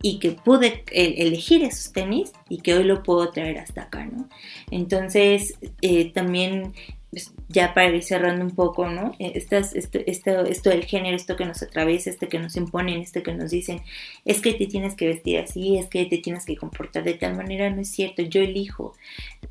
y 0.02 0.18
que 0.18 0.32
pude 0.32 0.84
elegir 0.90 1.62
esos 1.62 1.92
tenis 1.92 2.32
y 2.48 2.58
que 2.58 2.74
hoy 2.74 2.84
lo 2.84 3.02
puedo 3.04 3.30
traer 3.30 3.58
hasta 3.58 3.82
acá, 3.82 4.04
¿no? 4.04 4.28
Entonces, 4.70 5.54
eh, 5.80 6.10
también, 6.12 6.72
pues, 7.10 7.32
ya 7.48 7.72
para 7.72 7.94
ir 7.94 8.02
cerrando 8.02 8.44
un 8.44 8.50
poco, 8.50 8.88
¿no? 8.88 9.14
Estas, 9.20 9.74
esto, 9.76 10.00
esto, 10.04 10.44
esto, 10.44 10.70
del 10.70 10.84
género, 10.84 11.14
esto 11.14 11.36
que 11.36 11.44
nos 11.44 11.62
atraviesa, 11.62 12.10
este 12.10 12.26
que 12.26 12.40
nos 12.40 12.56
imponen, 12.56 13.00
este 13.00 13.22
que 13.22 13.32
nos 13.32 13.52
dicen, 13.52 13.80
es 14.24 14.40
que 14.40 14.54
te 14.54 14.66
tienes 14.66 14.96
que 14.96 15.06
vestir 15.06 15.38
así, 15.38 15.78
es 15.78 15.86
que 15.86 16.04
te 16.06 16.18
tienes 16.18 16.44
que 16.44 16.56
comportar 16.56 17.04
de 17.04 17.14
tal 17.14 17.36
manera, 17.36 17.70
no 17.70 17.80
es 17.80 17.90
cierto, 17.90 18.22
yo 18.22 18.40
elijo, 18.40 18.94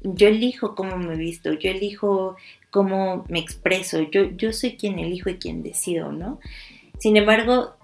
yo 0.03 0.27
elijo 0.27 0.75
cómo 0.75 0.97
me 0.97 1.15
visto, 1.15 1.53
yo 1.53 1.71
elijo 1.71 2.35
cómo 2.71 3.25
me 3.29 3.39
expreso, 3.39 4.01
yo, 4.11 4.31
yo 4.31 4.51
soy 4.51 4.75
quien 4.75 4.99
elijo 4.99 5.29
y 5.29 5.37
quien 5.37 5.63
decido, 5.63 6.11
¿no? 6.11 6.39
Sin 6.99 7.15
embargo, 7.15 7.75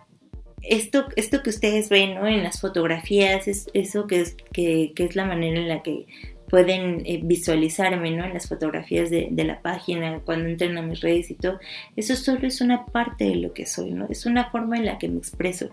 esto, 0.62 1.06
esto 1.16 1.44
que 1.44 1.50
ustedes 1.50 1.90
ven 1.90 2.16
¿no? 2.16 2.28
en 2.28 2.44
las 2.44 2.60
fotografías, 2.60 3.48
es 3.48 3.68
eso 3.74 4.08
que 4.08 4.22
es, 4.22 4.36
que, 4.52 4.94
es 4.96 5.16
la 5.16 5.26
manera 5.26 5.60
en 5.60 5.68
la 5.68 5.84
que 5.84 6.08
pueden 6.50 7.04
eh, 7.06 7.20
visualizarme 7.24 8.12
¿no? 8.12 8.26
en 8.26 8.34
las 8.34 8.48
fotografías 8.48 9.10
de, 9.10 9.30
la 9.44 9.62
página, 9.62 10.20
cuando 10.22 10.50
entren 10.50 10.78
a 10.78 10.82
mis 10.82 11.02
redes 11.02 11.30
y 11.30 11.36
todo, 11.36 11.60
eso 11.96 12.16
solo 12.16 12.48
es 12.48 12.62
una 12.62 12.86
parte 12.86 13.26
de 13.26 13.36
lo 13.36 13.54
que 13.54 13.66
soy, 13.66 13.92
¿no? 13.92 14.08
es 14.10 14.26
una 14.26 14.50
forma 14.50 14.78
en 14.78 14.86
la 14.86 14.98
que 14.98 15.10
me 15.10 15.18
expreso. 15.20 15.70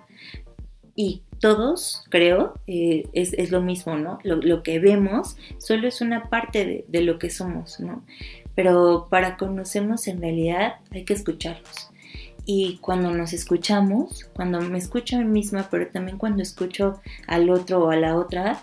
y 0.96 1.22
todos, 1.40 2.04
creo, 2.08 2.54
eh, 2.66 3.06
es, 3.12 3.50
lo 3.50 3.60
mismo, 3.60 3.98
¿no? 3.98 4.18
Lo, 4.22 4.62
que 4.62 4.78
vemos 4.78 5.36
solo 5.58 5.88
es 5.88 6.00
una 6.00 6.30
parte 6.30 6.86
de, 6.88 7.00
lo 7.02 7.18
que 7.18 7.28
somos, 7.28 7.80
¿no? 7.80 8.02
Pero 8.54 9.08
para 9.10 9.36
conocernos 9.36 10.08
en 10.08 10.22
realidad 10.22 10.76
hay 10.90 11.04
que 11.04 11.12
escucharlos. 11.12 11.90
Y 12.46 12.78
cuando 12.78 13.10
nos 13.10 13.32
escuchamos, 13.32 14.28
cuando 14.34 14.60
me 14.60 14.78
escucho 14.78 15.16
a 15.16 15.20
mí 15.20 15.24
misma, 15.24 15.68
pero 15.70 15.88
también 15.88 16.18
cuando 16.18 16.42
escucho 16.42 17.00
al 17.26 17.48
otro 17.48 17.84
o 17.84 17.90
a 17.90 17.96
la 17.96 18.16
otra, 18.16 18.62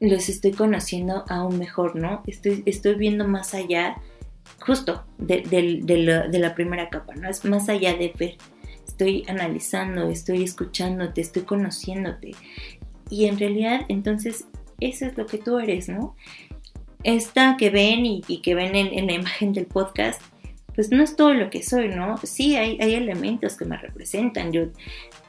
los 0.00 0.28
estoy 0.28 0.52
conociendo 0.52 1.24
aún 1.28 1.58
mejor, 1.58 1.96
¿no? 1.96 2.22
Estoy, 2.26 2.62
estoy 2.66 2.94
viendo 2.94 3.26
más 3.26 3.54
allá, 3.54 3.96
justo, 4.60 5.04
de, 5.18 5.42
de, 5.42 6.38
la, 6.38 6.54
primera 6.54 6.88
capa, 6.88 7.14
¿no? 7.14 7.28
Es 7.28 7.44
más 7.44 7.68
allá 7.68 7.96
de 7.96 8.12
ver. 8.16 8.36
Estoy 8.86 9.24
analizando, 9.28 10.08
estoy 10.08 10.44
escuchándote, 10.44 11.20
estoy 11.20 11.42
conociéndote. 11.42 12.32
Y 13.10 13.26
en 13.26 13.38
realidad, 13.38 13.80
entonces, 13.88 14.46
eso 14.78 15.06
es 15.06 15.16
lo 15.16 15.26
que 15.26 15.38
tú 15.38 15.58
eres, 15.58 15.88
¿no? 15.88 16.14
Esta 17.02 17.56
que 17.56 17.70
ven 17.70 18.06
y, 18.06 18.20
que 18.20 18.54
ven 18.54 18.74
en 18.76 19.06
la 19.06 19.12
imagen 19.12 19.52
del 19.52 19.66
podcast 19.66 20.20
pues 20.76 20.90
no 20.90 21.02
es 21.02 21.16
todo 21.16 21.32
lo 21.32 21.48
que 21.48 21.62
soy, 21.62 21.88
¿no? 21.88 22.18
Sí, 22.22 22.54
hay, 22.54 22.78
hay 22.80 22.94
elementos 22.94 23.56
que 23.56 23.64
me 23.64 23.78
representan. 23.78 24.52
Yo, 24.52 24.66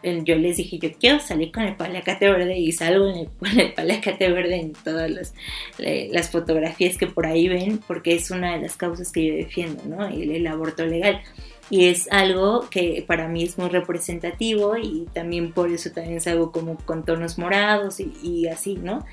yo 0.03 0.35
les 0.35 0.57
dije, 0.57 0.77
yo 0.77 0.91
quiero 0.99 1.21
salir 1.21 1.53
con 1.53 1.63
el 1.63 1.77
palacate 1.77 2.29
verde 2.29 2.59
y 2.59 2.73
salgo 2.73 3.05
con 3.39 3.57
el 3.57 3.73
palacate 3.73 4.29
verde 4.29 4.57
en 4.57 4.73
todas 4.73 5.09
las, 5.09 5.33
las, 5.77 6.29
fotografías 6.29 6.97
que 6.97 7.07
por 7.07 7.25
ahí 7.25 7.47
ven, 7.47 7.79
porque 7.87 8.13
es 8.13 8.29
una 8.29 8.55
de 8.55 8.61
las 8.61 8.75
causas 8.75 9.11
que 9.13 9.25
yo 9.25 9.33
defiendo, 9.35 9.83
¿no? 9.85 10.05
El, 10.05 10.45
aborto 10.45 10.85
legal. 10.85 11.21
Y 11.69 11.85
es 11.85 12.11
algo 12.11 12.69
que 12.69 13.03
para 13.07 13.29
mí 13.29 13.43
es 13.43 13.57
muy 13.57 13.69
representativo 13.69 14.77
y 14.77 15.05
también 15.13 15.53
por 15.53 15.71
eso 15.71 15.91
también 15.91 16.21
salgo 16.21 16.51
como 16.51 16.77
con 16.77 17.03
tonos 17.03 17.37
morados 17.37 17.99
y 17.99 18.47
así, 18.47 18.75
¿no? 18.75 19.05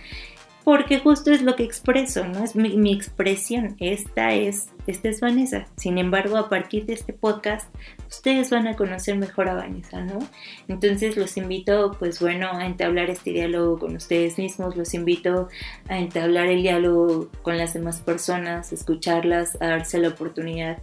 Porque 0.64 0.98
justo 0.98 1.30
es 1.30 1.42
lo 1.42 1.56
que 1.56 1.62
expreso, 1.62 2.26
¿no? 2.26 2.42
Es 2.42 2.56
mi, 2.56 2.92
expresión, 2.92 3.76
esta 3.80 4.32
es, 4.32 4.70
esta 4.86 5.10
es 5.10 5.20
Vanessa. 5.20 5.66
Sin 5.76 5.98
embargo, 5.98 6.38
a 6.38 6.48
partir 6.48 6.86
de 6.86 6.94
este 6.94 7.12
podcast, 7.12 7.68
ustedes 8.08 8.48
van 8.48 8.66
a 8.66 8.74
conocer 8.74 9.16
mejor 9.16 9.50
a 9.50 9.54
Vanessa, 9.54 10.00
¿no? 10.02 10.18
Entonces 10.66 11.18
los 11.18 11.36
invito, 11.36 11.94
pues 11.98 12.18
bueno, 12.18 12.50
a 12.50 12.64
entablar 12.64 13.10
este 13.10 13.32
diálogo 13.32 13.78
con 13.78 13.94
ustedes 13.94 14.38
mismos, 14.38 14.74
los 14.74 14.94
invito 14.94 15.48
a 15.88 15.98
entablar 15.98 16.46
el 16.46 16.62
diálogo 16.62 17.28
con 17.42 17.58
las 17.58 17.74
demás 17.74 18.00
personas, 18.00 18.72
escucharlas, 18.72 19.60
a 19.60 19.66
darse 19.66 19.98
la 19.98 20.08
oportunidad 20.08 20.78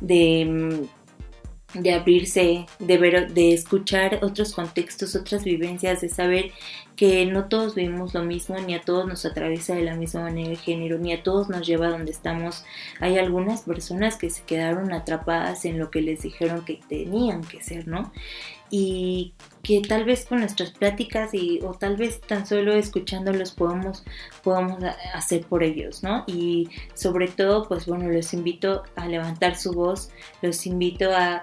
de 0.00 0.44
mm, 0.44 1.04
de 1.74 1.92
abrirse, 1.92 2.66
de 2.78 2.98
ver, 2.98 3.32
de 3.32 3.52
escuchar 3.52 4.20
otros 4.22 4.54
contextos, 4.54 5.16
otras 5.16 5.44
vivencias, 5.44 6.00
de 6.00 6.08
saber 6.08 6.52
que 6.96 7.26
no 7.26 7.46
todos 7.46 7.74
vivimos 7.74 8.14
lo 8.14 8.22
mismo, 8.22 8.56
ni 8.58 8.74
a 8.74 8.82
todos 8.82 9.06
nos 9.06 9.24
atraviesa 9.24 9.74
de 9.74 9.82
la 9.82 9.96
misma 9.96 10.22
manera 10.22 10.50
el 10.50 10.58
género, 10.58 10.98
ni 10.98 11.12
a 11.12 11.22
todos 11.22 11.48
nos 11.48 11.66
lleva 11.66 11.88
donde 11.88 12.12
estamos. 12.12 12.64
Hay 13.00 13.18
algunas 13.18 13.62
personas 13.62 14.16
que 14.16 14.30
se 14.30 14.42
quedaron 14.44 14.92
atrapadas 14.92 15.64
en 15.64 15.78
lo 15.78 15.90
que 15.90 16.02
les 16.02 16.22
dijeron 16.22 16.64
que 16.64 16.80
tenían 16.88 17.42
que 17.42 17.62
ser, 17.62 17.88
¿no? 17.88 18.12
Y 18.70 19.34
que 19.62 19.80
tal 19.80 20.04
vez 20.04 20.26
con 20.26 20.40
nuestras 20.40 20.70
pláticas 20.70 21.34
y, 21.34 21.60
o 21.62 21.74
tal 21.74 21.96
vez 21.96 22.20
tan 22.20 22.46
solo 22.46 22.74
escuchándolos 22.74 23.52
podamos, 23.52 24.04
podamos 24.42 24.82
hacer 25.14 25.42
por 25.46 25.62
ellos, 25.62 26.02
¿no? 26.02 26.24
Y 26.26 26.68
sobre 26.94 27.28
todo, 27.28 27.68
pues 27.68 27.86
bueno, 27.86 28.08
los 28.08 28.32
invito 28.34 28.82
a 28.96 29.06
levantar 29.06 29.56
su 29.56 29.72
voz, 29.72 30.10
los 30.42 30.66
invito 30.66 31.10
a 31.14 31.42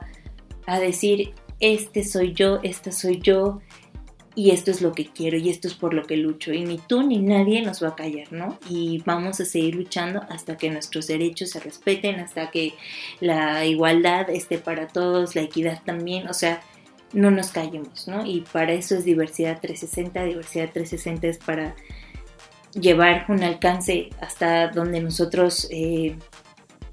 a 0.65 0.79
decir, 0.79 1.33
este 1.59 2.03
soy 2.03 2.33
yo, 2.33 2.59
esta 2.63 2.91
soy 2.91 3.19
yo, 3.19 3.61
y 4.33 4.51
esto 4.51 4.71
es 4.71 4.81
lo 4.81 4.93
que 4.93 5.07
quiero 5.07 5.37
y 5.37 5.49
esto 5.49 5.67
es 5.67 5.73
por 5.73 5.93
lo 5.93 6.05
que 6.05 6.15
lucho 6.15 6.53
y 6.53 6.63
ni 6.63 6.77
tú 6.77 7.03
ni 7.03 7.17
nadie 7.19 7.61
nos 7.61 7.83
va 7.83 7.89
a 7.89 7.95
callar, 7.95 8.31
¿no? 8.31 8.57
Y 8.69 9.01
vamos 9.05 9.41
a 9.41 9.45
seguir 9.45 9.75
luchando 9.75 10.21
hasta 10.29 10.57
que 10.57 10.69
nuestros 10.69 11.07
derechos 11.07 11.49
se 11.51 11.59
respeten, 11.59 12.19
hasta 12.19 12.49
que 12.49 12.73
la 13.19 13.65
igualdad 13.65 14.29
esté 14.29 14.57
para 14.57 14.87
todos, 14.87 15.35
la 15.35 15.41
equidad 15.41 15.81
también, 15.83 16.27
o 16.27 16.33
sea, 16.33 16.61
no 17.13 17.29
nos 17.29 17.51
callemos, 17.51 18.07
¿no? 18.07 18.25
Y 18.25 18.41
para 18.41 18.71
eso 18.71 18.95
es 18.95 19.03
diversidad 19.03 19.59
360, 19.59 20.23
diversidad 20.23 20.71
360 20.71 21.27
es 21.27 21.37
para 21.37 21.75
llevar 22.73 23.25
un 23.27 23.43
alcance 23.43 24.09
hasta 24.21 24.69
donde 24.69 25.01
nosotros 25.01 25.67
eh, 25.71 26.15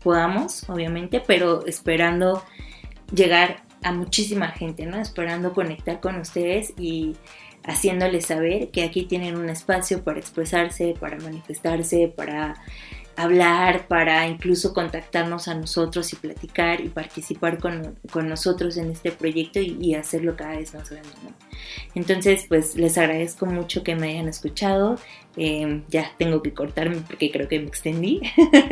podamos, 0.03 0.69
obviamente, 0.69 1.23
pero 1.25 1.65
esperando 1.67 2.43
llegar 3.15 3.63
a 3.83 3.93
muchísima 3.93 4.49
gente, 4.49 4.87
¿no? 4.87 5.01
Esperando 5.01 5.53
conectar 5.53 6.01
con 6.01 6.17
ustedes 6.17 6.73
y 6.77 7.17
haciéndoles 7.65 8.27
saber 8.27 8.71
que 8.71 8.85
aquí 8.85 9.05
tienen 9.05 9.37
un 9.37 9.49
espacio 9.49 10.03
para 10.03 10.19
expresarse, 10.19 10.95
para 10.99 11.19
manifestarse, 11.19 12.13
para 12.15 12.55
hablar, 13.19 13.89
para 13.89 14.29
incluso 14.29 14.73
contactarnos 14.73 15.49
a 15.49 15.55
nosotros 15.55 16.13
y 16.13 16.17
platicar 16.17 16.81
y 16.81 16.89
participar 16.89 17.59
con, 17.59 17.99
nosotros 18.29 18.77
en 18.77 18.93
este 18.93 19.11
proyecto 19.11 19.61
y, 19.61 19.95
hacerlo 19.95 20.37
cada 20.37 20.57
vez 20.57 20.73
más 20.73 20.89
grande. 20.89 21.11
Entonces, 21.97 22.47
pues 22.49 22.77
les 22.77 22.97
agradezco 22.97 23.45
mucho 23.45 23.83
que 23.83 23.97
me 23.97 24.11
hayan 24.11 24.29
escuchado. 24.29 24.99
Em, 25.41 25.85
ya 25.89 26.11
tengo 26.19 26.43
que 26.43 26.53
cortarme 26.53 26.97
porque 27.07 27.31
creo 27.31 27.49
que 27.49 27.61
me 27.61 27.67
extendí. 27.67 28.21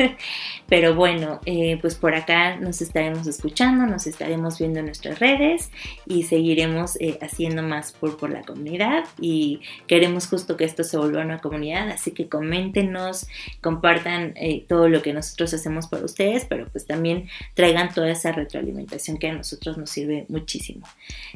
Pero 0.67 0.95
bueno, 0.95 1.39
eh, 1.45 1.77
pues 1.79 1.95
por 1.95 2.13
acá 2.13 2.57
nos 2.57 2.81
estaremos 2.81 3.25
escuchando, 3.25 3.85
nos 3.85 4.05
estaremos 4.05 4.59
viendo 4.59 4.79
en 4.79 4.87
nuestras 4.87 5.19
redes 5.19 5.71
y 6.05 6.23
seguiremos 6.23 6.97
eh, 6.99 7.17
haciendo 7.21 7.63
más 7.63 7.93
por, 7.93 8.17
por 8.17 8.31
la 8.31 8.41
comunidad 8.41 9.05
y 9.21 9.61
queremos 9.87 10.27
justo 10.27 10.57
que 10.57 10.65
esto 10.65 10.83
se 10.83 10.97
vuelva 10.97 11.21
una 11.21 11.39
comunidad, 11.39 11.89
así 11.89 12.11
que 12.11 12.27
coméntenos, 12.27 13.27
compartan 13.61 14.33
eh, 14.35 14.65
todo 14.67 14.89
lo 14.89 15.01
que 15.01 15.13
nosotros 15.13 15.53
hacemos 15.53 15.87
para 15.87 16.03
ustedes, 16.03 16.43
pero 16.45 16.67
pues 16.67 16.85
también 16.85 17.29
traigan 17.53 17.93
toda 17.93 18.11
esa 18.11 18.33
retroalimentación 18.33 19.17
que 19.19 19.29
a 19.29 19.33
nosotros 19.33 19.77
nos 19.77 19.89
sirve 19.89 20.25
muchísimo. 20.27 20.85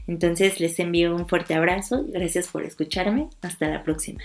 Entonces 0.07 0.59
les 0.59 0.77
envío 0.79 1.15
un 1.15 1.25
fuerte 1.25 1.53
abrazo, 1.53 2.03
gracias 2.09 2.49
por 2.49 2.63
escucharme, 2.63 3.29
hasta 3.41 3.69
la 3.69 3.83
próxima. 3.83 4.19